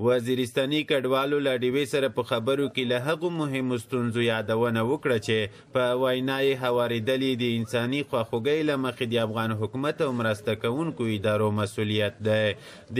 وزیرستاني 0.06 0.80
کډوالو 0.88 1.38
له 1.44 1.52
ډیوې 1.62 1.84
سره 1.92 2.08
په 2.16 2.24
خبرو 2.26 2.66
کې 2.74 2.82
له 2.90 2.98
هغو 3.06 3.30
مهمو 3.38 3.78
ستونزو 3.84 4.20
یادونه 4.26 4.84
وکړه 4.90 5.16
چې 5.26 5.72
په 5.76 5.96
وینا 6.02 6.36
یې 6.48 6.60
هوارېدلې 6.64 7.30
د 7.40 7.44
انساني 7.54 8.02
خواخوږۍ 8.12 8.60
له 8.68 8.76
مخې 8.82 9.08
د 9.14 9.18
افغان 9.24 9.56
حکومت 9.64 10.04
او 10.06 10.08
مرسته 10.20 10.54
کوونکو 10.66 11.08
ادارو 11.16 11.50
مسؤلیت 11.58 12.22
دی 12.30 12.46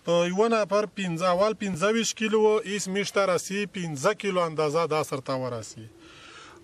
یو 0.08 0.48
نفر 0.48 0.86
15 0.86 1.24
اول 1.28 1.52
25 1.52 2.14
کیلو 2.14 2.40
و 2.42 2.60
ایس 2.64 2.88
میشته 2.88 3.20
رسی 3.20 3.66
15 3.66 4.14
کیلو 4.14 4.40
اندازه 4.40 4.86
دا 4.86 5.02
سرته 5.02 5.32
ورسی 5.32 5.84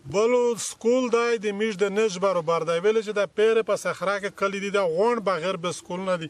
بلو 0.07 0.55
سکول 0.59 1.11
دای 1.11 1.39
د 1.39 1.47
میش 1.47 1.77
د 1.77 1.85
نش 1.93 2.17
برابر 2.25 2.63
دی 2.69 2.81
ویل 2.85 3.01
چې 3.03 3.13
د 3.19 3.29
پیر 3.41 3.61
په 3.71 3.77
صخره 3.83 4.15
کې 4.21 4.37
کلی 4.43 4.61
دی 4.65 4.71
د 4.77 4.81
غون 4.95 5.19
بغیر 5.29 5.57
به 5.67 5.73
سکول 5.81 6.01
نه 6.07 6.17
دی 6.23 6.29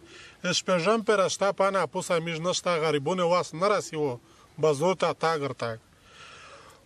شپږم 0.61 1.03
پرشته 1.13 1.53
پانه 1.63 1.87
پوسه 1.93 2.19
میش 2.27 2.39
نشته 2.49 2.77
غریبونه 2.87 3.23
واس 3.35 3.55
نه 3.55 3.69
رسی 3.75 3.97
و 4.03 4.11
بزور 4.67 4.95
ته 5.05 5.13
تاګر 5.27 5.53
تاګ 5.63 5.79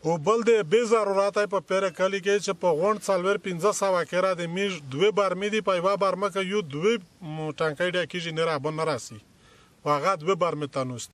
او 0.04 0.18
بل 0.28 0.40
د 0.50 0.50
بې 0.72 0.82
ضرورت 0.92 1.38
په 1.52 1.60
پیر 1.72 1.90
کلی 1.90 2.20
کې 2.20 2.36
چې 2.44 2.52
په 2.60 2.68
غونډ 2.78 2.98
څلور 3.10 3.36
1500 3.48 4.04
کې 4.10 4.18
را 4.28 4.32
د 4.34 4.44
میژ 4.58 4.72
دوه 4.96 5.10
بار 5.20 5.32
مې 5.40 5.48
دی 5.56 5.60
په 5.70 5.76
یوه 5.82 5.96
بار 6.04 6.14
مکه 6.26 6.40
یو 6.52 6.60
دوه 6.76 6.96
ټانکې 7.58 7.94
ډکیږي 7.94 8.32
نه 8.40 8.44
را 8.52 8.58
بن 8.68 8.80
راسي 8.92 9.20
و 9.84 10.00
غد 10.00 10.24
ببر 10.24 10.54
میتنوست 10.54 11.10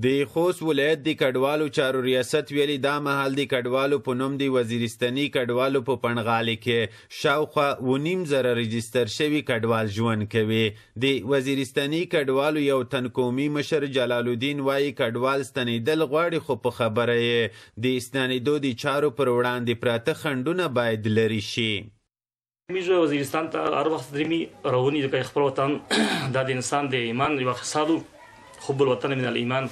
د 0.05 0.21
خوست 0.35 0.63
ولایت 0.67 1.01
د 1.07 1.15
کډوالو 1.21 1.65
چارو 1.79 1.99
ریاست 2.05 2.51
ویلي 2.59 2.75
دا 2.85 2.93
مهال 3.07 3.35
د 3.39 3.49
کډوالو 3.53 3.97
په 4.05 4.15
نوم 4.21 4.37
د 4.43 4.53
وزیرستاني 4.55 5.25
کډوالو 5.35 5.83
په 5.89 5.97
پنغالي 6.05 6.55
کې 6.63 7.11
شاوخوا 7.21 7.67
ونیم 7.89 8.23
زره 8.31 8.53
رجستر 8.61 9.11
شوي 9.17 9.43
کډوال 9.51 9.91
ژوند 9.97 10.27
کوي 10.35 10.63
د 11.05 11.27
وزیرستاني 11.33 12.01
کډوالو 12.15 12.61
یو 12.69 12.79
تن 12.95 13.09
قومي 13.19 13.49
مشر 13.59 13.87
جلال 13.99 14.31
الدین 14.37 14.61
وایي 14.71 14.89
کډوال 15.03 15.45
ستنیدل 15.51 16.01
غواړي 16.11 16.39
خو 16.49 16.57
په 16.65 16.71
خبره 16.79 17.19
یې 17.19 17.85
د 17.89 18.01
ستنیدو 18.07 18.57
د 18.67 18.75
چارو 18.85 19.11
پر 19.21 19.33
وړاندې 19.37 19.75
پراته 19.85 20.13
خنډونه 20.23 20.71
باید 20.81 21.03
لرې 21.17 21.41
شي 21.53 21.73
میزو 22.81 23.03
وزیرستان 23.05 23.53
ته 23.57 23.79
هر 23.85 23.93
وخت 23.97 24.17
درمي 24.17 24.41
رواني 24.79 25.05
د 25.19 25.29
خپل 25.33 25.43
وطن 25.51 25.79
د 26.39 26.47
انسان 26.59 26.89
د 26.97 27.05
ایمان 27.11 27.41
یو 27.45 27.55
خصادو 27.63 28.01
حب 28.63 28.83
الوطن 28.83 29.11
من 29.19 29.25
الایمان 29.29 29.67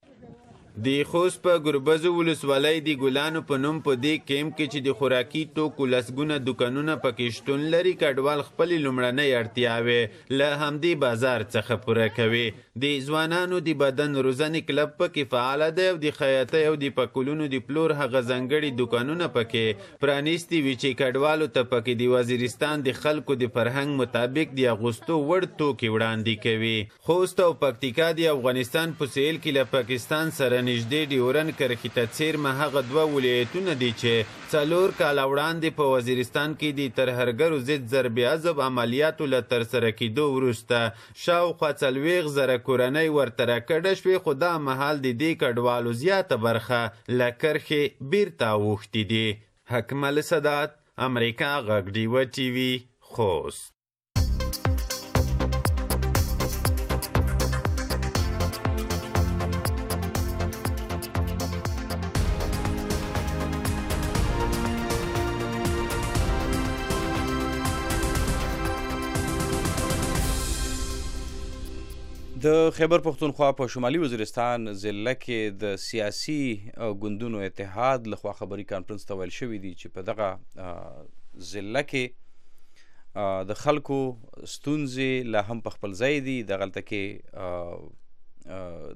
د 0.83 0.87
خوست 1.09 1.39
په 1.43 1.53
ګربزو 1.65 2.11
ولسوالۍ 2.19 2.79
د 2.87 2.97
ګلانو 3.03 3.41
په 3.49 3.57
نوم 3.65 3.77
په 3.89 3.93
دې 4.05 4.15
کیمپ 4.31 4.55
کې 4.57 4.67
چې 4.73 4.79
د 4.87 4.97
خوراکي 4.99 5.43
توکو 5.59 5.87
لسګونه 5.93 6.39
دکانونه 6.47 6.97
پکې 7.05 7.29
شتون 7.37 7.61
لري 7.75 7.93
کډوال 8.01 8.41
خپل 8.49 8.69
لومړنۍ 8.85 9.31
اړتیاوې 9.43 10.03
له 10.39 10.49
همدې 10.63 10.95
بازار 11.05 11.41
څخه 11.55 11.77
پوره 11.85 12.09
کوي 12.19 12.47
د 12.83 12.87
ځوانانو 13.07 13.59
د 13.67 13.73
بدن 13.81 14.17
روزنې 14.27 14.61
کلب 14.69 14.95
پکې 15.01 15.25
فعال 15.33 15.63
دی 15.75 15.85
او 15.91 15.99
د 16.05 16.15
خیاطۍ 16.15 16.63
او 16.71 16.79
د 16.85 16.89
پکولونو 16.95 17.45
د 17.51 17.61
پلور 17.67 17.93
هغه 17.99 18.23
ځانګړي 18.31 18.71
دکانونه 18.81 19.29
پکې 19.37 19.93
پرانیستي 20.05 20.59
وي 20.65 20.73
چې 20.79 20.99
کډوالو 21.03 21.47
ته 21.59 21.69
پکې 21.75 22.01
د 22.01 22.11
وزیرستان 22.15 22.83
د 22.89 22.97
خلکو 23.05 23.37
د 23.43 23.53
فرهنګ 23.59 23.95
مطابق 24.01 24.57
د 24.57 24.67
اغوستو 24.73 25.19
وړ 25.29 25.47
توکي 25.61 25.91
وړاندې 25.91 26.41
کوي 26.47 27.05
خوست 27.11 27.45
او 27.45 27.47
پکتیکا 27.61 28.09
د 28.23 28.33
افغانستان 28.33 28.97
په 29.05 29.13
سیل 29.19 29.39
کې 29.39 29.55
له 29.59 29.71
پاکستان 29.77 30.35
سره 30.41 30.61
نږدې 30.67 31.15
ډیورن 31.15 31.55
کرښې 31.61 31.95
ته 32.01 32.13
څیرمه 32.19 32.57
هغه 32.65 32.85
دوه 32.91 33.07
ولایتونه 33.15 33.79
دي 33.85 33.93
چې 34.03 34.35
څلور 34.57 34.97
کاله 34.99 35.29
وړاندې 35.29 35.79
په 35.79 35.95
وزیرستان 35.95 36.59
کې 36.59 36.83
د 36.83 36.99
ترهرګرو 36.99 37.63
ضد 37.71 37.89
ضرب 37.97 38.21
عذب 38.35 38.67
عملیاتو 38.69 39.33
له 39.39 39.49
ترسره 39.57 39.95
کېدو 39.95 40.29
وروسته 40.41 40.85
شاوخوا 41.25 41.73
څلوېښت 41.81 42.37
زره 42.41 42.61
کورنۍ 42.67 43.09
ورته 43.17 43.47
راکډه 43.53 43.93
شوې 44.01 44.17
خو 44.25 44.35
دا 44.45 44.51
مهال 44.69 44.97
د 45.03 45.09
دې 45.23 45.31
کډوالو 45.43 45.93
زیاته 46.03 46.37
برخه 46.47 46.81
له 47.19 47.29
کرښې 47.41 47.83
بیرته 48.15 48.47
اوښتې 48.63 49.03
دي 49.13 49.27
حکمل 49.73 50.17
صدات 50.33 50.71
امریکا 51.11 51.53
غږ 51.69 51.85
ډیوه 51.99 52.23
ټي 52.37 52.47
وي 52.57 52.73
خوست 53.13 53.71
د 72.45 72.55
خیبر 72.77 73.01
پښتونخوا 73.05 73.47
په 73.59 73.67
شمالي 73.75 73.99
وزیرستان 74.01 74.65
ضلع 74.83 75.13
کې 75.19 75.53
د 75.63 75.77
سیاسي 75.85 76.43
ګوندونو 77.05 77.39
اتحاد 77.45 78.09
لخوا 78.15 78.33
خبري 78.41 78.65
کانفرنس 78.73 79.07
ته 79.11 79.19
ویل 79.21 79.33
شوې 79.37 79.61
دي 79.63 79.71
چې 79.83 79.93
په 79.99 80.09
دغه 80.09 81.45
ضلع 81.51 81.83
کې 81.93 83.25
د 83.53 83.59
خلکو 83.63 83.99
ستونزې 84.55 85.31
لا 85.37 85.45
هم 85.51 85.59
په 85.69 85.77
خپل 85.77 85.97
ځای 86.03 86.21
دي 86.29 86.37
د 86.51 86.61
غلطه 86.65 86.85
کې 86.93 88.53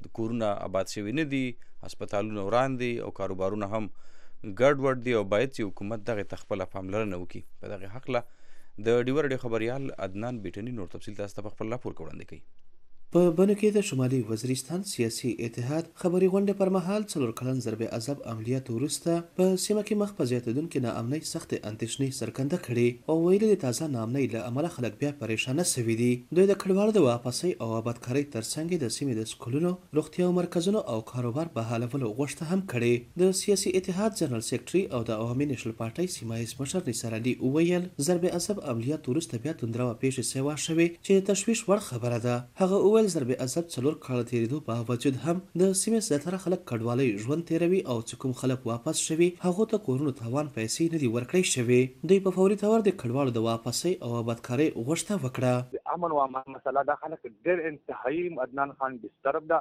د 0.06 0.14
کورونه 0.20 0.50
آباد 0.68 0.94
شوی 0.98 1.16
نه 1.20 1.26
دي 1.34 1.42
هسپتالونه 1.88 2.46
وران 2.48 2.78
دي 2.84 2.92
او 3.08 3.10
کاروبارونه 3.22 3.70
هم 3.76 3.84
ګډوډ 3.88 5.06
دي 5.08 5.16
او 5.22 5.26
باید 5.36 5.54
چې 5.58 5.70
حکومت 5.72 6.06
دغه 6.12 6.30
تخپل 6.36 6.66
پاملرنه 6.78 7.22
وکړي 7.24 7.60
په 7.64 7.74
دغه 7.76 7.96
حق 7.96 8.12
له 8.18 8.88
د 8.90 9.02
ډیور 9.10 9.32
ډی 9.34 9.40
خبريال 9.46 9.88
عدنان 10.08 10.44
بیٹنی 10.48 10.78
نور 10.80 10.94
تفصیل 10.98 11.20
تاسو 11.22 11.40
ته 11.40 11.56
خپل 11.58 11.78
راپور 11.78 11.98
وړاندې 12.00 12.32
کوي 12.34 12.66
په 13.14 13.20
بنو 13.36 13.54
کې 13.60 13.68
د 13.74 13.82
شمالي 13.88 14.16
وزیرستان 14.30 14.82
سیاسي 14.88 15.28
اتحاد 15.44 15.86
خبري 16.00 16.26
غونډه 16.32 16.54
پر 16.56 16.70
مهال 16.72 17.04
څلور 17.12 17.30
کلن 17.36 17.60
ضرب 17.66 17.84
عذاب 17.98 18.18
عملیات 18.32 18.66
وروسته 18.72 19.14
په 19.38 19.54
سیمه 19.62 19.84
کې 19.86 19.98
مخ 20.00 20.10
په 20.18 20.26
زیاتېدونکو 20.32 20.82
ناامنۍ 20.86 21.22
سختې 21.28 21.56
اندېښنې 21.70 22.16
څرګنده 22.18 22.58
کړې 22.66 23.08
او 23.12 23.16
ویلې 23.22 23.48
د 23.52 23.60
تازه 23.62 23.88
ناامنۍ 23.92 24.26
له 24.34 24.42
امله 24.50 24.72
خلک 24.74 24.98
بیا 25.04 25.12
پریشانه 25.22 25.64
سوي 25.70 25.96
دي 26.00 26.08
دوی 26.36 26.46
د 26.50 26.58
کډوالو 26.64 26.96
د 26.98 27.06
واپسۍ 27.06 27.54
او 27.62 27.70
آبادکارۍ 27.78 28.24
ترڅنګ 28.34 28.82
د 28.84 28.92
سیمې 28.98 29.16
د 29.22 29.32
سکولونو 29.32 29.72
روغتیا 30.00 30.28
مرکزونو 30.40 30.84
او 30.96 30.98
کاروبار 31.12 31.52
بحالولو 31.56 32.12
غوښته 32.20 32.50
هم 32.52 32.66
کړې 32.74 33.24
د 33.24 33.34
سیاسي 33.40 33.74
اتحاد 33.82 34.20
جنرال 34.20 34.44
سیکرټري 34.50 34.84
او 34.92 35.02
د 35.12 35.24
عوامي 35.24 35.48
نېشنل 35.54 35.78
پارټۍ 35.80 36.18
سیمه 36.18 36.42
ایز 36.44 36.54
مشر 36.60 36.86
نثار 36.92 37.18
علي 37.22 37.34
وویل 37.46 37.88
ضرب 38.10 38.28
عذاب 38.42 38.62
عملیات 38.76 39.10
وروسته 39.14 39.42
بیا 39.48 39.58
توندروا 39.64 39.98
پیښې 40.06 40.34
سیوا 40.34 40.60
شوې 40.68 41.04
چې 41.04 41.28
تشویش 41.32 41.66
وړ 41.68 41.88
خبره 41.90 42.22
ده 42.28 42.38
هغه 42.62 42.94
ویل 42.98 43.08
ضرب 43.12 43.28
عصب 43.44 43.66
څلور 43.72 43.94
کاله 44.04 44.24
تیریدو 44.28 44.56
په 44.68 44.84
وجود 44.86 45.18
هم 45.24 45.34
د 45.60 45.74
سیمې 45.80 46.00
زیاتره 46.06 46.38
خلک 46.44 46.62
کډوالۍ 46.70 47.10
ژوند 47.24 47.44
تیروي 47.50 47.80
او 47.92 47.94
چې 48.08 48.18
کوم 48.22 48.32
خلک 48.40 48.64
واپس 48.70 49.02
شوي 49.10 49.28
هغو 49.42 49.66
ته 49.72 49.78
کورونو 49.88 50.12
تاوان 50.20 50.48
پیسې 50.56 50.94
نه 50.94 51.00
دي 51.02 51.10
ورکړی 51.16 51.50
شوي 51.52 51.78
دوی 52.12 52.18
په 52.24 52.34
فوري 52.38 52.56
تور 52.62 52.84
د 52.88 52.96
کډوالو 53.02 53.34
د 53.36 53.44
واپسۍ 53.48 53.94
او 54.06 54.10
آبادکارۍ 54.22 54.66
غوښته 54.88 55.20
وکړه 55.26 55.94
امن 55.94 56.14
او 56.16 56.18
امان 56.24 56.50
مسله 56.56 56.84
دا 56.90 56.96
خلک 57.04 57.20
ډېر 57.26 57.72
انتهایی 57.72 58.24
عدنان 58.46 58.74
خان 58.80 58.96
ډیسټرب 59.04 59.46
ده 59.52 59.60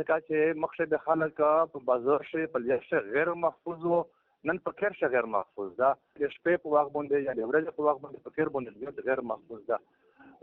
ځکه 0.00 0.18
چې 0.28 0.60
مخشه 0.66 0.88
د 0.96 1.06
خلک 1.06 1.38
په 1.76 1.84
بازار 1.92 2.26
شي 2.32 2.46
په 2.56 2.64
لښه 2.64 3.16
غیر 3.18 3.32
محفوظ 3.46 3.88
وو 3.92 4.02
نن 4.50 4.58
په 4.68 4.78
خیر 4.78 4.94
شګه 5.00 5.10
غیر 5.16 5.26
محفوظ 5.32 5.68
ده 5.80 5.88
د 6.22 6.30
شپې 6.36 6.60
په 6.62 6.70
وخت 6.76 6.94
باندې 6.94 7.26
یا 7.26 7.34
د 7.40 7.50
ورځې 7.50 7.76
په 7.76 7.88
وخت 7.88 8.00
باندې 8.04 8.28
په 8.28 8.36
خیر 8.38 8.48
باندې 8.54 9.08
غیر 9.08 9.22
محفوظ 9.32 9.66
ده 9.66 9.84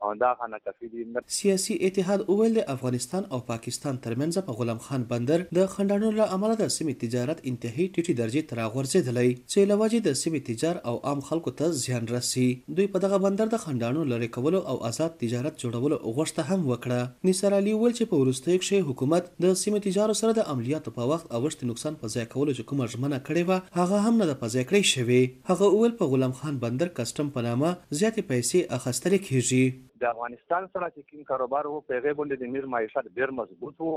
او 0.03 0.09
دا 0.23 0.27
خانه 0.41 0.59
کافي 0.65 0.89
دي 0.93 1.05
سیاسي 1.37 1.77
اتحاد 1.87 2.21
اول 2.33 2.53
د 2.57 2.67
افغانستان 2.73 3.25
او 3.37 3.39
پاکستان 3.47 3.97
ترمنځ 4.05 4.45
په 4.49 4.55
غلام 4.59 4.81
خان 4.87 5.05
بندر 5.13 5.45
د 5.59 5.67
خندانو 5.75 6.11
له 6.17 6.27
عمله 6.37 6.59
د 6.61 6.69
سیمه 6.75 6.95
تجارت 7.03 7.41
انتهایی 7.51 7.87
ټیټي 7.87 8.15
درجه 8.19 8.45
تر 8.51 8.61
غورځېدلې 8.61 9.41
چې 9.53 9.71
لواجه 9.71 10.05
د 10.09 10.19
سیمه 10.21 10.43
تجار 10.51 10.79
او 10.91 10.95
عام 11.11 11.23
خلکو 11.31 11.55
ته 11.63 11.71
زیان 11.85 12.09
رسی 12.17 12.45
دوی 12.79 12.87
په 12.95 13.03
دغه 13.07 13.19
بندر 13.25 13.51
د 13.55 13.63
خندانو 13.65 14.05
لری 14.13 14.31
کولو 14.37 14.63
او 14.73 14.77
آزاد 14.91 15.17
تجارت 15.25 15.59
جوړولو 15.65 16.15
غوښته 16.19 16.47
هم 16.53 16.61
وکړه 16.67 17.31
نصر 17.31 17.57
علي 17.61 17.75
ول 17.81 17.97
چې 17.99 18.13
په 18.13 18.21
ورستۍ 18.23 18.61
کې 18.65 18.91
حکومت 18.91 19.33
د 19.47 19.57
سیمه 19.65 19.83
تجارت 19.89 20.21
سره 20.21 20.37
د 20.41 20.49
عملیاتو 20.55 20.95
په 21.01 21.11
وخت 21.15 21.35
اوشت 21.41 21.67
نقصان 21.73 21.99
په 22.05 22.13
ځای 22.15 22.29
کولو 22.37 22.57
چې 22.59 22.71
کومه 22.73 22.89
ژمنه 22.95 23.21
کړې 23.29 23.43
و 23.49 23.83
هغه 23.83 24.07
هم 24.07 24.17
نه 24.23 24.31
د 24.33 24.39
پځای 24.45 24.67
کړې 24.71 24.95
شوی 24.95 25.21
هغه 25.55 25.67
اول 25.75 25.91
په 25.99 26.05
غلام 26.11 26.31
خان 26.37 26.55
بندر 26.61 26.89
کسٹم 26.95 27.27
په 27.33 27.41
نامه 27.43 27.67
زیاتې 27.97 28.23
پیسې 28.31 28.77
اخستل 28.77 29.13
کیږي 29.15 29.99
د 30.03 30.09
افغانستان 30.13 30.65
سره 30.73 30.87
چې 30.95 31.05
کوم 31.11 31.21
کاروبار 31.29 31.69
وو 31.73 31.77
په 31.91 32.01
غیبه 32.05 32.15
باندې 32.17 32.41
د 32.41 32.55
میر 32.55 32.65
معیشت 32.73 33.07
ډیر 33.19 33.33
مضبوط 33.37 33.77
وو 33.85 33.91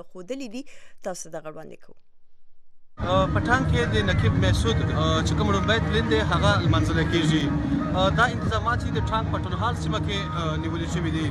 خودلې 0.10 0.48
دي 0.56 0.64
تاسو 1.08 1.36
دغه 1.36 1.50
وړاندې 1.56 1.86
کوو 1.86 2.04
پټان 3.34 3.63
کې 3.71 3.81
د 3.93 4.03
نقیب 4.10 4.36
محسود 4.43 4.77
چې 4.89 5.36
کوم 5.39 5.49
لومبای 5.53 5.79
تلین 5.88 6.05
دی 6.12 6.19
هغه 6.29 6.51
منځله 6.75 7.03
کیږي 7.10 8.13
دا 8.19 8.25
انتظامات 8.36 8.84
چې 8.84 8.93
د 8.97 9.10
ټانک 9.10 9.27
پټنحال 9.34 9.75
سیمه 9.81 9.99
کې 10.05 10.55
نیول 10.62 10.86
شوې 10.93 11.12
دي 11.15 11.25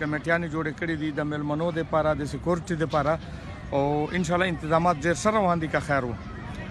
کمیټیان 0.02 0.42
جوړ 0.54 0.66
کړی 0.82 0.96
دي 1.04 1.10
د 1.22 1.30
ملمنو 1.32 1.68
د 1.78 1.82
لپاره 1.86 2.16
د 2.22 2.30
سکیورټي 2.34 2.76
لپاره 2.84 3.74
او 3.78 3.84
ان 4.18 4.28
شاء 4.30 4.36
الله 4.38 4.52
انتظامات 4.54 5.04
ډیر 5.10 5.22
سره 5.26 5.38
روان 5.42 5.64
دي 5.66 5.72
که 5.76 5.84
خیر 5.90 6.08
وو 6.12 6.16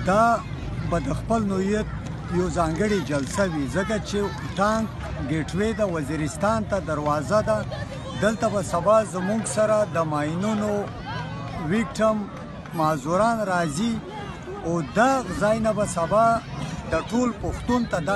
دا 0.08 0.24
به 0.90 0.98
د 1.06 1.10
خپل 1.20 1.40
نویت 1.52 1.88
یو 2.38 2.46
ځانګړي 2.58 2.98
جلسه 3.10 3.42
وي 3.54 3.64
ځکه 3.76 3.96
چې 4.08 4.18
ټانک 4.58 4.88
گیټوی 5.30 5.70
د 5.80 5.92
وزیرستان 5.94 6.60
ته 6.70 6.78
دروازه 6.90 7.40
ده 7.48 7.58
دلته 8.22 8.46
به 8.54 8.62
سبا 8.72 8.96
زموږ 9.14 9.42
سره 9.56 9.76
د 9.94 10.08
ماینونو 10.12 10.70
ویکټم 11.72 12.16
معذوران 12.78 13.38
راځي 13.52 13.92
او 14.66 14.72
دا 14.98 15.10
ځای 15.42 15.58
نه 15.66 15.72
به 15.78 15.86
سبا 15.96 16.26
د 16.92 17.02
ټول 17.10 17.28
پښتون 17.42 17.82
ته 17.92 17.98
د 18.08 18.10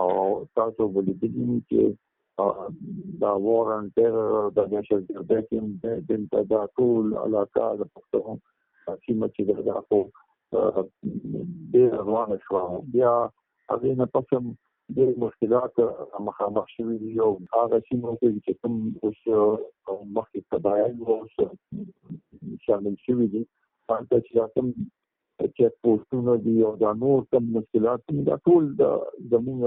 او 0.00 0.08
تاسو 0.58 0.82
ولیدلی 0.96 1.56
چې 1.70 1.80
دا 3.22 3.32
وار 3.46 3.66
ان 3.76 3.84
ټیرر 3.96 4.28
د 4.56 4.60
بشردګۍ 4.72 5.40
کې 5.48 5.98
د 6.06 6.10
انتدا 6.18 6.60
ټول 6.78 7.04
علاقه 7.24 7.66
د 7.80 7.90
پښتون 7.94 8.34
سیمه 9.04 9.26
چې 9.34 9.42
دا 9.70 9.78
خو 9.86 10.00
ډیر 11.74 11.88
روانه 12.08 12.38
شو 12.46 12.62
بیا 12.94 13.12
هغه 13.72 13.94
نه 14.00 14.06
پسم 14.14 14.44
ډېر 14.96 15.10
مشکلات 15.24 15.74
مخامخ 16.26 16.64
شوي 16.76 16.96
دي 17.02 17.12
او 17.26 17.28
هغه 17.56 17.78
سیمه 17.88 18.12
کې 18.20 18.28
چې 18.44 18.52
کوم 18.60 18.74
اوس 19.02 19.20
مخکې 20.14 20.40
قبایل 20.52 20.94
وو 20.98 21.14
اوس 21.20 21.34
شامل 22.66 22.96
شوي 23.06 23.26
دي 23.36 23.42
هلته 23.88 24.16
چې 24.26 24.32
کوم 24.58 24.68
چک 25.56 25.72
پوسټونه 25.82 26.32
دي 26.44 26.56
او 26.68 26.72
دا 26.84 26.90
نور 27.02 27.20
کوم 27.34 27.44
مشکلات 27.56 28.00
دي 28.12 28.20
دا 28.28 28.36
ټول 28.50 28.64
زموږ 29.30 29.62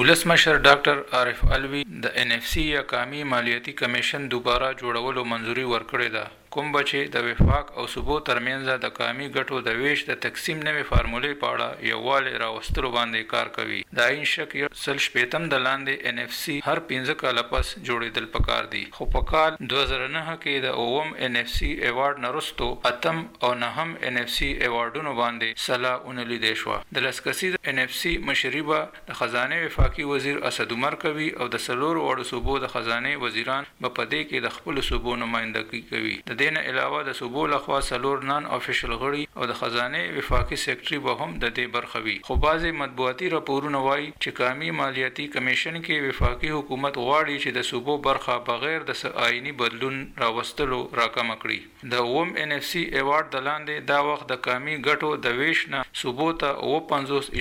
ولسمشر 0.00 0.54
ډاکټر 0.66 0.96
عارف 1.18 1.38
الوی 1.54 1.80
د 2.02 2.04
ان 2.20 2.28
اف 2.36 2.44
سی 2.52 2.64
یا 2.74 2.82
قومي 2.92 3.20
مالیاتي 3.32 3.72
کمیشن 3.80 4.22
دوباره 4.32 4.76
جوړولو 4.80 5.22
منځوري 5.30 5.64
ورکړې 5.74 6.08
ده 6.16 6.24
کوم 6.54 6.70
بچي 6.74 7.00
د 7.14 7.20
وفاق 7.24 7.68
او 7.80 7.84
صوبو 7.90 8.14
ترمنځ 8.28 8.76
د 8.84 8.88
قومي 8.94 9.26
ګټو 9.34 9.58
د 9.66 9.74
ویش 9.80 10.00
د 10.06 10.14
تقسیم 10.22 10.62
نوې 10.68 10.86
فارمولې 10.86 11.36
پاړه 11.42 11.90
یوواله 11.90 12.40
راوستلو 12.42 12.88
باندې 12.96 13.28
کار 13.32 13.50
کوي 13.58 13.76
دا 13.98 14.06
عین 14.14 14.24
شک 14.30 14.56
یو 14.60 14.70
سل 14.84 14.98
شپیتم 15.04 15.44
د 15.52 15.62
لاندې 15.66 16.08
ان 16.12 16.18
اف 16.22 16.34
سی 16.38 16.54
هر 16.68 16.80
15 16.88 17.16
کال 17.20 17.40
پس 17.52 17.70
جوړېدل 17.74 18.26
پکار 18.38 18.68
دي 18.72 18.82
خو 18.96 19.06
په 19.12 19.26
کال 19.34 19.58
2009 19.74 19.86
کې 19.98 20.64
د 20.64 20.80
اوم 20.86 21.12
ان 21.28 21.38
اف 21.42 21.52
سی 21.58 21.70
ایوارډ 21.76 22.26
نرستو 22.26 22.70
اتم 22.92 23.22
او 23.26 23.52
نهم 23.62 23.94
ان 24.10 24.20
اف 24.24 24.34
سی 24.38 24.50
ایوارډونو 24.50 25.14
باندې 25.22 25.62
سلا 25.68 25.94
اونلې 26.00 26.48
دي 26.48 26.62
شو 26.64 26.80
د 26.98 27.06
لسکسي 27.06 27.52
ان 27.74 27.80
اف 27.86 27.96
سی 28.00 28.16
مشریبه 28.32 28.82
د 29.12 29.20
خزانه 29.22 29.60
وفاقي 29.68 30.08
وزیر 30.14 30.42
اسد 30.52 30.76
عمر 30.80 30.98
کوي 31.06 31.30
او 31.38 31.50
د 31.54 31.64
سلور 31.70 32.02
وړو 32.02 32.28
صوبو 32.34 32.60
د 32.68 32.74
خزانه 32.76 33.16
وزیران 33.28 33.72
په 33.72 33.94
پدې 34.02 34.30
کې 34.32 34.50
د 34.50 34.58
خپل 34.58 34.84
صوبو 34.90 35.18
نمائندګي 35.24 35.86
کوي 35.94 36.18
د 36.39 36.39
دین 36.40 36.56
علاوه 36.58 36.98
د 37.06 37.12
صوبو 37.16 37.40
لخوا 37.52 37.78
سلور 37.86 38.20
نان 38.28 38.44
افیشل 38.56 38.92
غړي 39.00 39.24
او 39.38 39.46
د 39.48 39.56
خزانه 39.56 39.98
وفاقي 40.18 40.56
سیکرټري 40.60 41.00
به 41.06 41.14
هم 41.22 41.32
د 41.40 41.50
دې 41.56 41.72
برخه 41.74 42.00
وي 42.04 42.14
خو 42.28 42.36
بعضي 42.44 42.70
مطبوعاتي 42.82 43.26
راپورونه 43.34 43.82
وایي 43.86 44.06
چې 44.06 44.36
قامي 44.38 44.70
مالیاتي 44.78 45.26
کمیشن 45.34 45.76
کې 45.76 46.06
وفاقي 46.10 46.52
حکومت 46.54 46.96
غواړي 47.00 47.36
چې 47.42 47.56
د 47.58 47.66
صوبو 47.70 47.96
برخه 48.06 48.36
بغیر 48.46 48.86
د 48.92 49.02
آئینی 49.26 49.52
بدلون 49.64 49.98
راوستلو 50.22 50.78
راکم 51.00 51.34
کړي 51.42 51.90
د 51.96 52.08
ووم 52.12 52.32
ان 52.44 52.56
اف 52.60 52.64
سی 52.70 52.84
ایوارډ 52.86 53.36
د 53.36 53.44
لاندې 53.50 53.92
دا 53.92 54.00
وخت 54.08 54.26
د 54.32 54.42
قامي 54.48 54.78
ګټو 54.78 55.20
د 55.28 55.36
ویش 55.42 55.62
نه 55.74 55.82
صوبو 56.04 56.30
ته 56.44 56.64
55.15% 56.70 57.36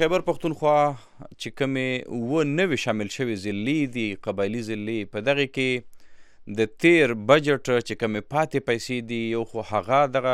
خیبر 0.00 0.22
پښتونخوا 0.26 0.74
چې 0.98 1.50
کومې 1.60 2.28
و 2.34 2.44
نوې 2.50 2.76
شامل 2.82 3.08
شوی 3.14 3.34
ځلې 3.40 3.88
دي 3.96 4.04
قبایلی 4.26 4.60
ځلې 4.68 5.10
په 5.16 5.24
دغه 5.24 5.44
کې 5.56 6.54
د 6.60 6.70
تیر 6.84 7.12
بجټ 7.30 7.74
چې 7.80 7.98
کومې 8.02 8.22
پاتې 8.34 8.62
پیسې 8.68 9.10
دي 9.10 9.18
یو 9.32 9.42
خو 9.50 9.64
هغه 9.72 9.98
دغه 10.14 10.32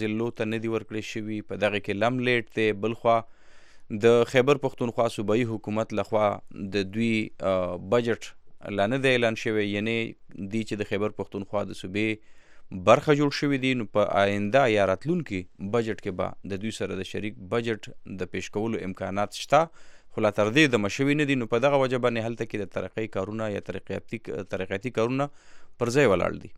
ځلو 0.00 0.28
ته 0.40 0.48
نه 0.50 0.60
دی 0.64 0.72
ورکړې 0.72 1.12
شوی 1.12 1.38
په 1.52 1.60
دغه 1.64 1.80
کې 1.86 2.02
لم 2.02 2.20
لیټ 2.28 2.60
دی 2.60 2.68
بل 2.82 2.98
خو 3.02 3.16
د 4.06 4.20
خیبر 4.34 4.62
پښتونخوا 4.66 5.08
صوبایي 5.18 5.48
حکومت 5.54 5.96
لخوا 6.00 6.28
د 6.76 6.86
دوی 6.98 7.12
بجټ 7.40 8.70
لانه 8.80 9.02
دی 9.06 9.14
اعلان 9.16 9.42
شوی 9.44 9.66
یعنی 9.70 9.98
دی 10.06 10.62
چې 10.68 10.82
د 10.84 10.92
خیبر 10.94 11.18
پښتونخوا 11.22 11.64
د 11.72 11.80
صوبې 11.80 12.35
برخه 12.70 13.14
جوړ 13.18 13.30
شوې 13.38 13.58
دي 13.64 13.74
نو 13.80 13.84
په 13.96 14.20
آینده 14.20 14.62
یا 14.70 14.86
راتلونکي 14.90 15.38
بجټ 15.74 15.98
کې 16.04 16.12
به 16.20 16.50
د 16.52 16.62
دوی 16.62 16.72
سره 16.78 16.96
د 17.00 17.08
شریک 17.10 17.36
بجټ 17.52 17.88
د 18.22 18.30
پیش 18.32 18.48
کولو 18.56 18.78
امکانات 18.86 19.38
شته 19.42 19.60
خو 20.16 20.24
لا 20.26 20.32
تر 20.38 20.48
دې 20.56 20.72
د 20.74 20.82
مشوي 20.86 21.16
نه 21.20 21.28
دي 21.30 21.36
نو 21.42 21.48
په 21.54 21.62
دغه 21.66 21.80
وجه 21.84 22.00
باندې 22.06 22.28
هلته 22.28 22.50
کې 22.50 22.62
د 22.62 22.72
ترقۍ 22.76 23.12
کارونه 23.18 23.48
یا 23.54 23.62
ترقیاتي 23.68 24.20
ترقیاتي 24.56 24.92
کارونه 25.00 25.28
پر 25.82 25.92
ځای 25.98 26.10
ولاړ 26.12 26.44
دي 26.44 26.54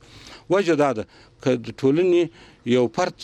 وجه 0.52 0.74
دا 0.82 0.90
ده 0.98 1.04
ک 1.42 1.44
د 1.66 1.68
ټولنې 1.80 2.22
یو 2.76 2.84
پرت 2.96 3.16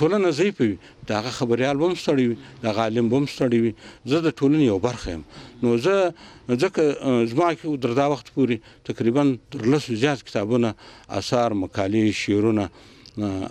ټولنه 0.00 0.28
ضعیفه 0.38 0.62
وي 0.68 0.76
دا 1.10 1.18
خبريال 1.38 1.76
بم 1.82 1.92
ستړي 2.02 2.26
وي 2.28 2.36
دا 2.62 2.70
عالم 2.82 3.06
بم 3.12 3.24
ستړي 3.34 3.58
وي 3.64 3.72
زه 4.10 4.16
د 4.26 4.28
ټولنې 4.40 4.64
یو 4.72 4.78
برخه 4.86 5.08
یم 5.14 5.22
نو 5.62 5.68
زه 5.84 5.96
ځکه 6.62 6.82
زما 7.30 7.48
کې 7.58 7.64
دردا 7.84 8.06
وخت 8.14 8.26
پوري 8.34 8.56
تقریبا 8.88 9.22
تر 9.50 9.60
لسو 9.72 9.90
زیات 10.02 10.18
کتابونه 10.26 10.68
آثار 11.18 11.50
مقالې 11.62 12.04
شعرونه 12.22 12.64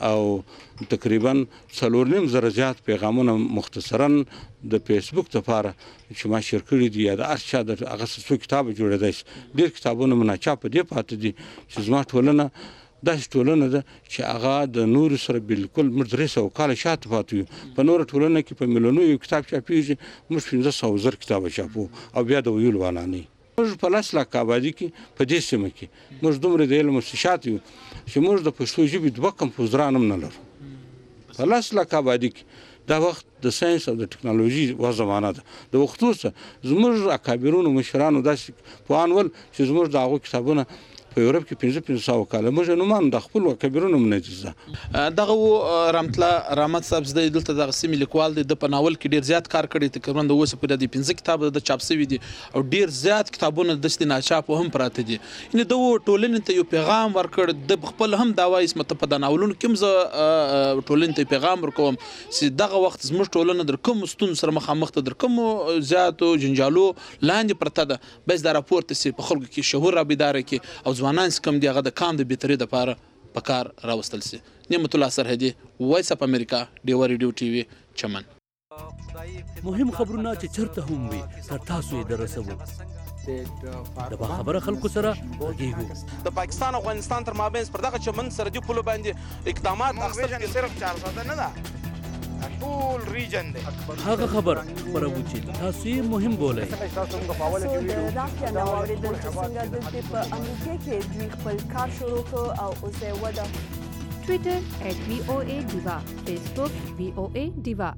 او 0.09 0.41
تقریبا 0.89 1.33
څلور 1.79 2.05
نیم 2.07 2.25
زرجات 2.33 2.77
پیغامونه 2.89 3.31
مختصرا 3.57 4.07
د 4.71 4.73
فیسبوک 4.87 5.35
لپاره 5.35 5.71
چې 6.17 6.25
ما 6.31 6.39
شیر 6.47 6.61
کړی 6.69 6.87
دی 6.95 7.03
دا 7.21 7.25
ارشا 7.35 7.61
د 7.69 7.71
هغه 7.91 8.05
څو 8.27 8.33
کتاب 8.43 8.63
جوړیدای 8.79 9.13
ډیر 9.59 9.69
کتابونه 9.77 10.13
مناچا 10.15 10.53
په 10.63 10.67
دې 10.73 10.81
پاتې 10.91 11.15
دي 11.21 11.31
چې 11.71 11.77
زما 11.87 12.01
ټولنه 12.11 12.45
دا 13.07 13.13
ټولنه 13.35 13.65
ده 13.73 13.81
چې 14.11 14.19
هغه 14.33 14.55
د 14.77 14.91
نور 14.95 15.17
سره 15.25 15.39
بالکل 15.53 15.85
مدرسه 16.01 16.41
او 16.43 16.49
کال 16.59 16.75
شات 16.83 17.07
پاتې 17.13 17.73
په 17.75 17.87
نور 17.89 17.99
ټولنه 18.11 18.39
کې 18.45 18.53
په 18.61 18.71
ملونو 18.75 19.07
یو 19.09 19.17
کتاب 19.27 19.41
چاپیږي 19.49 19.95
موږ 20.29 20.69
1500 20.69 21.01
زر 21.07 21.19
کتاب 21.25 21.49
چاپو 21.59 21.89
او 22.15 22.23
بیا 22.31 22.45
د 22.49 22.55
ویل 22.57 22.77
وانه 22.85 23.05
نه 23.15 23.25
موږ 23.61 23.73
په 23.83 23.89
لاس 23.95 24.07
لکه 24.17 24.35
آبادی 24.45 24.71
کې 24.77 24.87
په 25.17 25.23
دې 25.29 25.39
سیمه 25.49 25.69
کې 25.77 25.85
موږ 26.23 26.33
دومره 26.43 26.63
د 26.69 26.73
علم 26.79 26.95
شات 27.23 27.41
یو 27.49 27.57
چې 28.09 28.17
موږ 28.25 28.37
د 28.47 28.49
پښتو 28.57 28.81
ژبې 28.91 29.09
دوه 29.17 29.31
کمپوزران 29.41 29.93
هم 29.97 30.05
نه 30.11 30.17
لرو 30.23 30.39
په 31.37 31.43
لاس 31.51 31.65
لکه 31.77 31.93
آبادی 32.01 32.29
کې 32.35 32.43
دا 32.89 32.97
وخت 33.05 33.25
د 33.43 33.47
ساينس 33.59 33.83
او 33.89 33.95
د 34.01 34.03
ټکنالوژي 34.13 34.65
و 34.81 34.85
زمانہ 34.99 35.29
ده 35.37 35.41
د 35.73 35.75
وختو 35.83 36.09
څخه 36.21 36.31
زموږ 36.69 36.95
اکابرونو 37.17 37.73
مشرانو 37.79 38.21
داسې 38.29 38.47
په 38.87 38.93
انول 39.03 39.27
چې 39.55 39.61
زموږ 39.69 39.85
داغو 39.97 40.17
کتابونه 40.27 40.63
په 41.17 41.23
یورپ 41.25 41.45
کې 41.49 41.57
15 41.61 41.89
1500 41.91 42.25
کال 42.31 42.47
موږ 42.55 42.67
نو 42.79 42.85
مان 42.89 43.05
د 43.13 43.21
خپل 43.27 43.45
کبیرونو 43.61 43.99
منجزه 44.01 45.05
دغه 45.19 45.35
و 45.45 45.77
رحمتلا 45.95 46.27
رحمت 46.59 46.85
صاحب 46.89 47.07
د 47.19 47.31
دلته 47.35 47.55
د 47.59 47.77
سیمې 47.77 48.01
لیکوال 48.03 48.35
د 48.51 48.57
پناول 48.63 48.97
کې 48.97 49.13
ډیر 49.15 49.23
زیات 49.29 49.47
کار 49.53 49.67
کړی 49.75 49.95
تقریبا 49.95 50.25
د 50.31 50.35
اوسه 50.43 50.59
په 50.63 50.77
د 50.83 50.91
15 50.95 51.17
کتاب 51.21 51.45
د 51.55 51.63
چاپ 51.69 51.85
شوی 51.85 52.07
دي 52.11 52.19
او 52.25 52.63
ډیر 52.75 52.93
زیات 52.97 53.31
کتابونه 53.37 53.77
د 53.85 53.93
ستنه 53.95 54.19
چاپ 54.27 54.51
هم 54.57 54.69
پراته 54.75 55.07
دي 55.11 55.17
ان 55.21 55.63
د 55.71 55.71
ټولنې 55.79 56.45
ته 56.51 56.59
یو 56.59 56.67
پیغام 56.75 57.17
ورکړ 57.17 57.65
د 57.73 57.89
خپل 57.93 58.17
هم 58.21 58.29
دا 58.41 58.47
وایي 58.55 58.69
سمته 58.75 58.99
په 59.05 59.11
دناولونو 59.15 59.59
کوم 59.65 59.79
ز 59.85 59.95
ټولنې 60.01 61.17
ته 61.21 61.31
پیغام 61.33 61.65
ورکوم 61.67 61.99
چې 62.03 62.53
دغه 62.61 62.83
وخت 62.85 63.09
زموږ 63.09 63.39
ټولنه 63.39 63.67
در 63.71 63.79
کوم 63.91 64.05
ستون 64.13 64.37
سره 64.43 64.57
مخامخ 64.59 64.93
ته 64.99 65.05
در 65.09 65.17
کوم 65.25 65.41
زیاتو 65.95 66.31
جنجالو 66.45 66.87
لاندې 66.93 67.63
پرته 67.65 67.91
ده 67.95 68.15
بس 68.31 68.47
دا 68.49 68.55
راپورته 68.61 69.01
سي 69.03 69.15
په 69.21 69.29
خلکو 69.31 69.51
کې 69.53 69.73
شهور 69.73 69.99
را 70.01 70.07
بيدار 70.15 70.41
کی 70.53 70.63
او 70.67 70.97
ځوانان 71.07 71.31
کم 71.45 71.55
دی 71.63 71.67
هغه 71.71 71.81
د 71.87 71.93
کام 71.99 72.11
د 72.19 72.25
بهتري 72.29 72.55
د 72.61 72.65
پاره 72.71 72.93
په 73.35 73.41
کار 73.49 73.67
راوستل 73.89 74.21
سي 74.29 74.39
نعمت 74.71 74.95
الله 74.97 75.09
سرحدي 75.17 75.51
وایس 75.91 76.09
اپ 76.15 76.23
امریکا 76.27 76.59
ډیور 76.89 77.07
ریډیو 77.13 77.31
ټي 77.41 77.47
وي 77.53 77.63
چمن 78.01 78.23
مهم 79.69 79.89
خبرونه 79.99 80.33
چې 80.41 80.47
چرته 80.57 80.85
هم 80.89 81.07
وي 81.13 81.21
تر 81.49 81.63
تاسو 81.71 81.93
یې 82.01 82.05
درسو 82.11 82.43
د 82.51 84.35
خبره 84.35 84.63
خلکو 84.67 84.91
سره 84.99 85.15
وګورئ 85.23 86.23
د 86.29 86.35
پاکستان 86.43 86.75
او 86.81 86.85
افغانستان 86.85 87.29
تر 87.31 87.39
مابین 87.43 87.71
پر 87.77 87.87
دغه 87.89 88.03
چمن 88.07 88.33
سره 88.41 88.55
دی 88.57 88.65
پلو 88.69 88.87
باندې 88.93 89.51
اقدامات 89.55 90.05
اخستل 90.11 90.47
صرف 90.57 90.79
400 90.87 91.29
نه 91.33 91.41
ده 91.41 91.86
ټول 92.61 92.99
ریجن 93.13 93.49
دی 93.55 93.61
هغه 94.05 94.27
خبر 94.35 94.55
خبرو 94.85 95.11
چې 95.29 95.37
تاسو 95.59 95.87
یې 95.95 96.01
مهم 96.13 96.33
بولئ 96.41 96.65
تاسو 96.95 97.17
موږ 97.23 97.35
په 97.39 97.45
اوله 97.49 97.67
کې 97.71 97.79
ویلو 97.87 98.07
دا 98.17 98.25
چې 98.37 98.45
نو 98.55 98.63
اوریدل 98.77 99.15
څنګه 99.25 99.67
د 99.73 100.09
په 100.09 100.19
امریکا 100.37 100.73
کې 100.83 100.95
دوی 101.11 101.27
خپل 101.35 101.55
کار 101.75 101.89
شروع 101.99 102.23
کړ 102.31 102.45
او 102.63 102.69
اوس 102.83 102.97
یې 103.05 103.13
ودا 103.23 103.45
Twitter 104.23 104.87
at 104.89 104.97
V 105.11 105.17
O 105.19 105.37
A 105.51 105.57
Deewa 105.71 105.97
Facebook 106.09 106.97
we 106.97 107.05
O 107.19 107.29
A 107.41 107.43
Diva 107.69 107.89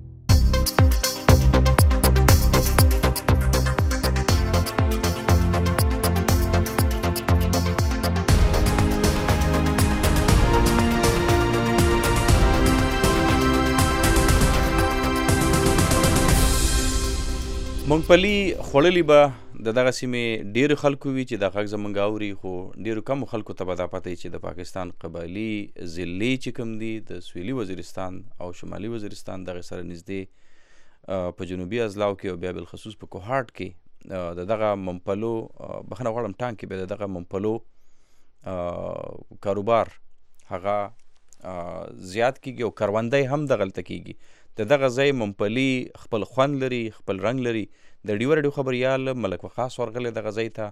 مونګپلی 17.90 18.34
خړلې 18.66 19.02
به 19.12 19.28
د 19.68 19.74
دغه 19.76 19.92
سیمې 20.00 20.50
ډیر 20.58 20.74
خلکو 20.82 21.12
وی 21.14 21.24
چې 21.30 21.40
د 21.44 21.54
غږ 21.56 21.70
زمونږ 21.72 22.04
اوري 22.04 22.28
خو 22.42 22.52
ډیر 22.88 23.00
کم 23.10 23.24
خلکو 23.32 23.56
ته 23.62 23.70
پدا 23.70 23.88
پاتې 23.94 24.20
چې 24.24 24.34
د 24.36 24.42
پاکستان 24.44 24.92
قبایلی 25.04 25.46
ضلع 25.94 26.30
چې 26.34 26.54
کم 26.60 26.76
دي 26.82 26.90
د 27.12 27.24
سویلي 27.30 27.56
وزیرستان 27.62 28.20
او 28.46 28.50
شمالي 28.62 28.92
وزیرستان 28.96 29.48
دغه 29.50 29.66
سره 29.72 29.88
نږدې 29.88 31.34
په 31.40 31.50
جنوبي 31.54 31.82
ازلاو 31.88 32.14
کې 32.20 32.32
او 32.34 32.38
بیا 32.46 32.54
بل 32.60 32.70
خصوص 32.76 33.00
په 33.06 33.12
کوهارت 33.16 33.50
کې 33.60 34.30
د 34.44 34.50
دغه 34.56 34.70
ممپلو 34.86 35.34
بخنه 35.38 36.14
غواړم 36.14 36.38
ټانک 36.42 36.56
کې 36.64 36.70
به 36.74 36.90
دغه 36.96 37.08
ممپلو 37.20 37.56
کاروبار 39.48 39.94
هغه 40.56 40.78
زیات 42.14 42.36
کیږي 42.40 42.62
او 42.68 42.72
کاروندای 42.84 43.24
هم 43.34 43.42
دغلت 43.56 43.82
کیږي 43.86 44.16
د 44.60 44.68
دغه 44.72 44.88
ځای 45.00 45.12
ممپلی 45.20 45.66
خپل 46.06 46.24
خوند 46.36 46.64
لري 46.64 46.80
خپل 47.00 47.20
رنگ 47.26 47.44
لري 47.48 47.62
د 48.10 48.22
ډیور 48.24 48.40
ډیو 48.46 48.52
خبريال 48.58 49.12
ملک 49.26 49.44
وقاص 49.48 49.78
ورغله 49.82 50.10
دغه 50.16 50.34
ځای 50.42 50.52
ته 50.60 50.70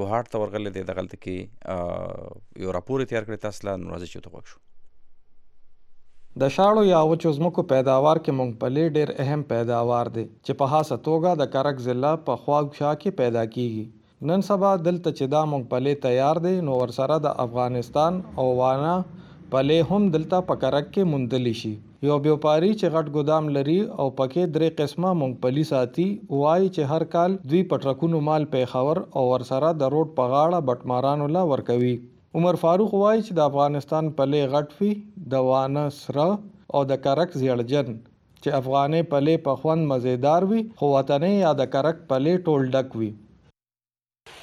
کوهارت 0.00 0.30
ته 0.34 0.42
ورغله 0.42 0.72
د 0.76 0.86
دغلت 0.90 1.16
کې 1.24 2.64
یو 2.64 2.74
راپور 2.76 3.04
تیار 3.12 3.26
کړی 3.30 3.40
تاسو 3.46 3.66
لا 3.68 3.74
نورځي 3.84 4.10
چې 4.14 4.28
توګه 4.28 4.52
شو 4.52 4.64
د 6.42 6.52
شاړو 6.56 6.84
یا 6.90 7.00
وچو 7.12 7.32
ځمکو 7.38 7.64
پیداوار 7.74 8.18
کې 8.24 8.38
مونږپلې 8.38 8.96
ډېر 8.96 9.26
اهم 9.26 9.46
پیداوار 9.54 10.12
دی 10.18 10.24
چې 10.24 10.58
په 10.62 10.72
خاصه 10.74 10.98
توګه 11.08 11.36
د 11.42 11.50
کرک 11.56 11.82
ضلع 11.88 12.12
په 12.28 12.42
خواږشا 12.44 12.90
کې 12.90 13.20
پیدا 13.22 13.44
کیږي 13.56 14.30
نن 14.32 14.44
سبا 14.50 14.72
دلته 14.88 15.06
چې 15.16 15.32
دا 15.36 15.42
مونږپلې 15.52 16.04
تیار 16.08 16.42
دی 16.48 16.54
نو 16.68 16.78
ورسره 16.84 17.18
د 17.28 17.40
افغانستان 17.46 18.20
او 18.42 18.46
وانا 18.62 18.94
پلې 19.54 19.92
هم 19.94 20.12
دلته 20.18 20.48
په 20.52 20.62
کرک 20.66 20.90
کې 20.92 21.14
مندلی 21.16 21.56
شي 21.64 21.74
یو 22.06 22.16
بیوپاری 22.24 22.68
چې 22.80 22.88
غټ 22.94 23.06
ګودام 23.14 23.46
لري 23.54 23.76
او 24.00 24.04
پکې 24.18 24.42
درې 24.56 24.66
قسمه 24.80 25.10
مونګپلی 25.20 25.64
ساتي 25.70 26.04
وای 26.40 26.66
چې 26.74 26.82
هر 26.90 27.04
کال 27.14 27.30
دوی 27.52 27.62
پټرکونو 27.72 28.20
مال 28.28 28.44
پیښور 28.56 28.96
او 29.20 29.24
ورسره 29.30 29.70
د 29.80 29.82
روډ 29.94 30.08
په 30.18 30.24
غاړه 30.32 30.60
بټمارانو 30.68 31.26
لا 31.38 31.42
ورکوي 31.54 31.94
عمر 32.38 32.60
فاروق 32.64 32.92
وای 33.02 33.18
چې 33.26 33.32
د 33.40 33.50
افغانستان 33.52 34.04
پلې 34.18 34.42
غټ 34.54 34.68
وی 34.80 34.92
د 35.34 35.50
وانه 35.50 35.84
سره 36.02 36.28
او 36.74 36.80
د 36.94 37.04
کرک 37.08 37.30
زیړجن 37.40 37.86
چې 38.42 38.58
افغانې 38.60 39.02
پلې 39.14 39.34
په 39.48 39.52
خوند 39.60 39.82
مزیدار 39.92 40.42
وي 40.50 40.60
خو 40.80 40.84
وطنې 40.96 41.32
یا 41.46 41.52
د 41.60 41.70
کرک 41.76 41.96
پلې 42.10 42.32
ټول 42.48 42.62
ډک 42.74 42.88
وي 43.02 43.10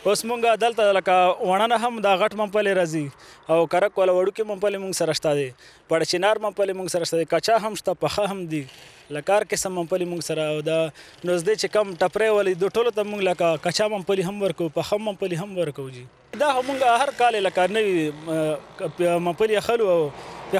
اوس 0.10 0.22
مونږه 0.30 0.52
دلته 0.64 0.84
لکه 0.98 1.16
وړنه 1.50 1.78
هم 1.86 1.96
دا 2.06 2.14
غټ 2.22 2.34
ممپلې 2.42 2.72
راځي 2.80 3.06
او 3.54 3.58
کرک 3.74 3.98
ولا 4.02 4.14
وړوکې 4.18 4.44
ممپلې 4.52 4.78
مونږ 4.84 4.94
سره 5.02 5.18
شته 5.20 5.32
دي 5.40 5.48
پړچینار 5.90 6.42
ممپلې 6.46 6.78
مونږ 6.78 6.94
سره 6.96 7.08
شته 7.12 7.20
دي 7.22 7.28
کچا 7.36 7.56
هم 7.66 7.78
شته 7.84 7.98
پخه 8.06 8.30
هم 8.34 8.40
دي 8.56 8.62
لکار 9.18 9.48
قسم 9.54 9.76
ممپلې 9.80 10.10
مونږ 10.12 10.22
سره 10.30 10.48
او 10.56 10.62
دا 10.72 10.80
نوزدې 10.86 11.54
چې 11.62 11.68
کم 11.78 11.86
ټپره 12.02 12.30
ولې 12.38 12.54
د 12.66 12.76
ټولو 12.80 12.96
ته 12.98 13.10
مونږ 13.12 13.30
لکه 13.30 13.64
کچا 13.70 13.90
ممپلې 13.96 14.28
هم 14.30 14.42
ورکو 14.50 14.72
پخه 14.82 15.02
ممپلې 15.06 15.46
هم 15.46 15.62
ورکو 15.64 15.90
جی 15.96 16.06
دا 16.42 16.48
موږ 16.68 16.84
هر 17.02 17.10
کال 17.18 17.34
لکه 17.46 17.66
نوی 17.76 19.10
مپلی 19.26 19.60
خلو 19.66 19.88
او 19.96 20.00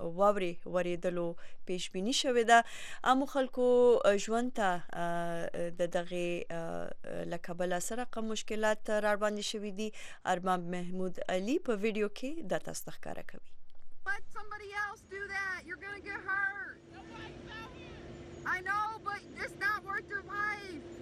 ووري 0.00 0.52
وریدلو 0.74 1.24
پیشبینی 1.66 2.12
شوې 2.22 2.44
ده 2.50 2.58
عام 3.12 3.24
خلکو 3.34 3.66
ژوند 4.26 4.52
ته 4.60 5.08
د 5.80 5.90
دغه 5.98 7.20
لکبل 7.34 7.76
سره 7.88 8.06
کوم 8.16 8.26
مشکلات 8.34 8.90
را 9.06 9.14
باندې 9.22 9.44
شوې 9.50 9.70
دي 9.78 9.88
ارمان 10.34 10.60
محمود 10.76 11.20
علي 11.36 11.56
په 11.70 11.82
ویډیو 11.82 12.08
کې 12.18 12.30
د 12.50 12.62
تصدیق 12.70 13.00
کار 13.08 13.20
کوي 13.32 13.50
Let 14.06 14.24
somebody 14.36 14.70
else 14.84 15.02
do 15.14 15.20
that. 15.34 15.58
You're 15.64 15.82
going 15.84 15.96
to 16.00 16.04
get 16.10 16.20
hurt. 16.30 17.70
I 18.54 18.56
know, 18.70 18.82
but 19.10 19.22
it's 19.46 19.56
not 19.66 19.78
worth 19.90 20.08
your 20.16 20.22
life. 20.34 21.00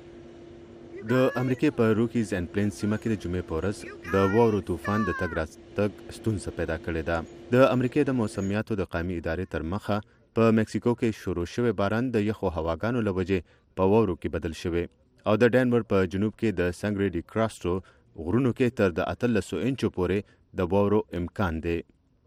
د 1.09 1.28
امریکای 1.40 1.70
په 1.76 1.92
روکیز 1.98 2.32
اند 2.36 2.48
پلین 2.55 2.70
سیمه 2.78 2.96
کې 3.03 3.12
د 3.12 3.20
جمعې 3.20 3.44
په 3.51 3.55
ورځ 3.61 4.14
د 4.14 4.32
واورو 4.34 4.59
طوفان 4.70 5.05
د 5.07 5.14
تګ 5.20 5.36
راتګ 5.38 6.16
ستونزه 6.16 6.51
پیدا 6.57 6.76
کړې 6.80 7.03
ده 7.09 7.61
د 7.61 7.70
امریکای 7.76 8.05
د 8.09 8.16
موسمیاتو 8.18 8.76
د 8.80 8.88
قومي 8.96 9.16
ادارې 9.20 9.48
تر 9.55 9.64
مخه 9.74 9.96
په 10.38 10.51
مکسیکو 10.59 10.94
کې 11.01 11.20
شروع 11.22 11.46
شوی 11.55 11.72
باران 11.78 12.11
د 12.16 12.26
یخو 12.26 12.53
هواګانو 12.57 13.05
لوجې 13.09 13.57
په 13.80 13.88
واورو 13.94 14.16
کې 14.16 14.34
بدل 14.34 14.59
شوی 14.62 14.84
او 15.32 15.34
د 15.44 15.55
ډنور 15.57 15.86
په 15.94 16.11
جنوب 16.16 16.36
کې 16.36 16.61
د 16.62 16.76
سنگری 16.80 17.09
ډی 17.16 17.22
کراسټو 17.32 18.26
غرونو 18.28 18.53
کې 18.59 18.78
تر 18.80 18.96
د 18.98 19.12
1300 19.16 19.64
انچو 19.70 19.92
پورې 19.98 20.36
د 20.62 20.72
واورو 20.74 21.03
امکان 21.22 21.62
دی 21.68 21.78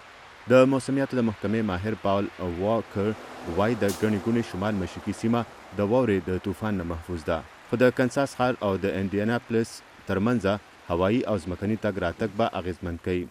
د 0.51 0.69
موسمیاتو 0.73 1.17
د 1.19 1.23
محکمې 1.29 1.63
ماهر 1.71 1.95
پاول 2.05 2.29
واکر 2.63 3.09
وای 3.59 3.75
د 3.83 3.85
ګڼې 4.01 4.19
ګوڼې 4.27 4.43
شمال 4.51 4.75
مشرقي 4.83 5.15
سیمه 5.23 5.43
د 5.81 5.89
واورې 5.93 6.19
د 6.29 6.41
طوفان 6.47 6.81
نه 6.81 6.87
محفوظ 6.93 7.21
ده 7.31 7.39
خو 7.71 7.81
د 7.83 7.93
کنساس 7.99 8.31
ښار 8.39 8.55
او 8.67 8.73
د 8.85 8.97
انډیاناپلس 9.01 9.75
ترمنځ 10.09 10.57
هوایی 10.91 11.21
او 11.31 11.37
ځمکني 11.45 11.77
تګ 11.85 11.95
راتګ 12.07 12.31
به 12.41 12.61
اغیزمن 12.61 13.01
کوي 13.09 13.25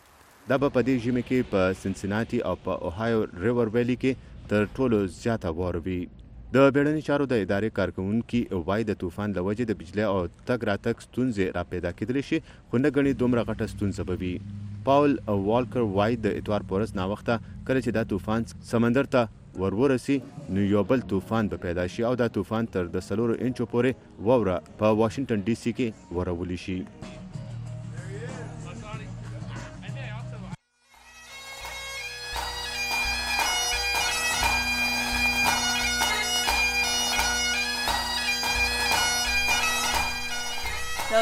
دا 0.50 0.56
به 0.62 0.68
په 0.76 0.82
دې 0.88 0.96
ژمي 1.08 1.24
کې 1.30 1.52
په 1.52 1.74
سنسیناټي 1.84 2.40
او 2.50 2.56
په 2.66 2.80
اوهایو 2.90 3.26
ریور 3.46 3.74
ویلي 3.78 3.98
کې 4.04 4.38
تر 4.54 4.70
ټولو 4.78 5.00
زیاته 5.22 5.52
واوره 5.62 5.82
وي 5.88 6.02
د 6.56 6.66
بیړني 6.76 7.02
چارو 7.06 7.26
د 7.30 7.42
ادارې 7.44 7.70
کارکونکي 7.78 8.40
وای 8.68 8.84
د 8.90 8.96
طوفان 9.02 9.34
لوجه 9.38 9.66
د 9.72 9.76
بجلی 9.80 10.04
او 10.10 10.20
تګ 10.48 10.60
راتګ 10.70 11.04
ستونزې 11.06 11.46
را 11.58 11.64
پیدا 11.72 11.92
کېدلی 12.02 12.24
شي 12.28 12.40
خو 12.70 12.82
نه 12.84 12.92
غني 12.98 13.14
دومره 13.24 13.44
غټه 13.50 13.68
ستونزه 13.74 14.06
به 14.12 14.16
وي 14.22 14.32
پاول 14.88 15.18
والکر 15.50 15.90
وای 15.98 16.16
د 16.28 16.38
اتوار 16.40 16.68
پورس 16.70 16.96
ناوخته 17.02 17.40
کله 17.68 17.80
چې 17.86 17.92
دا 18.00 18.04
طوفان 18.14 18.48
سمندر 18.72 19.12
ته 19.18 19.66
ورورسي 19.66 20.18
نو 20.58 20.64
یو 20.76 20.86
بل 20.94 21.04
طوفان 21.16 21.52
به 21.56 21.64
پیدا 21.68 21.88
شي 21.98 22.08
او 22.12 22.16
دا 22.26 22.32
طوفان 22.40 22.72
تر 22.78 22.88
د 22.98 23.04
سلور 23.10 23.36
انچو 23.40 23.70
پورې 23.76 24.26
ووره 24.32 24.58
په 24.82 24.96
واشنگټن 25.02 25.48
ډي 25.48 25.56
سي 25.66 25.78
کې 25.82 26.18
ورولي 26.20 26.60
شي 26.68 26.80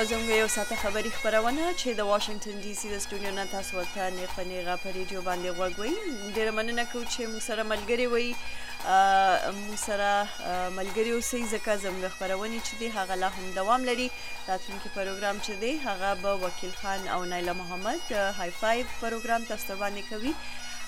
زموږ 0.10 0.38
یو 0.38 0.48
ساته 0.58 0.76
خبری 0.84 1.10
خبرونه 1.18 1.62
چې 1.80 1.88
د 2.00 2.08
واشنگټن 2.14 2.56
ډي 2.64 2.74
سي 2.80 2.88
د 2.94 3.00
سټوډیو 3.04 3.32
نه 3.40 3.46
تاسو 3.54 3.74
ته 3.94 4.04
نه 4.18 4.26
خنيغه 4.34 4.74
په 4.84 4.88
ریډیو 5.00 5.20
باندې 5.28 5.50
ورغوي 5.62 5.94
ډیر 6.40 6.48
مننه 6.58 6.84
کوم 6.92 7.04
چې 7.14 7.20
موږ 7.32 7.44
سره 7.50 7.64
ملګری 7.72 8.06
وي 8.14 8.30
موږ 9.68 9.80
سره 9.88 10.10
ملګری 10.80 11.12
اوسئ 11.14 11.42
ځکه 11.54 11.72
زموږ 11.86 12.06
خبرونه 12.18 12.58
چې 12.68 12.74
دی 12.82 12.88
هغه 12.98 13.16
لا 13.22 13.30
هم 13.38 13.46
دوام 13.60 13.82
لري 13.90 14.08
راتلونکي 14.50 14.90
پروګرام 15.00 15.38
چې 15.46 15.54
دی 15.62 15.72
هغه 15.86 16.10
به 16.26 16.32
وکیل 16.46 16.74
خان 16.84 17.02
او 17.16 17.20
نایله 17.34 17.54
محمد 17.64 18.02
های 18.38 18.52
5 18.62 18.86
پروګرام 19.02 19.42
تاسو 19.54 19.74
باندې 19.82 20.04
کوي 20.12 20.34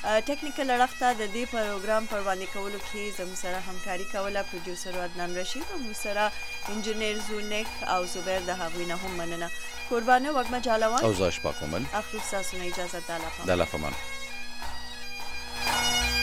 ټیکنیکل 0.04 0.70
اړخ 0.72 0.91
ته 1.00 1.14
د 1.20 1.30
دې 1.34 1.45
پروګرام 1.52 2.06
پروانه 2.10 2.45
کولو 2.56 2.80
کې 2.91 3.12
زموږ 3.20 3.38
سره 3.39 3.58
همکاري 3.70 4.04
کوله 4.12 4.43
پروډوسر 4.50 5.00
عدنان 5.06 5.32
رشید 5.38 5.66
او 5.74 5.80
موږ 5.86 5.95
سره 6.02 6.26
انجنیر 6.74 7.18
زونک 7.30 7.68
او 7.95 7.98
زبیر 8.14 8.39
د 8.50 8.60
هغوی 8.60 8.86
نه 8.91 8.95
هم 9.04 9.12
مننه 9.22 9.50
قربانه 9.89 10.32
وګم 10.36 10.60
جالوان 10.70 11.04
او 11.08 11.12
زاش 11.22 11.39
پاکومن 11.48 11.86
اخر 12.04 12.18
ساسونه 12.32 12.66
اجازه 12.70 13.02
تعالی 13.10 13.26
پام 13.39 13.45
تعالی 13.50 13.66
پام 16.14 16.16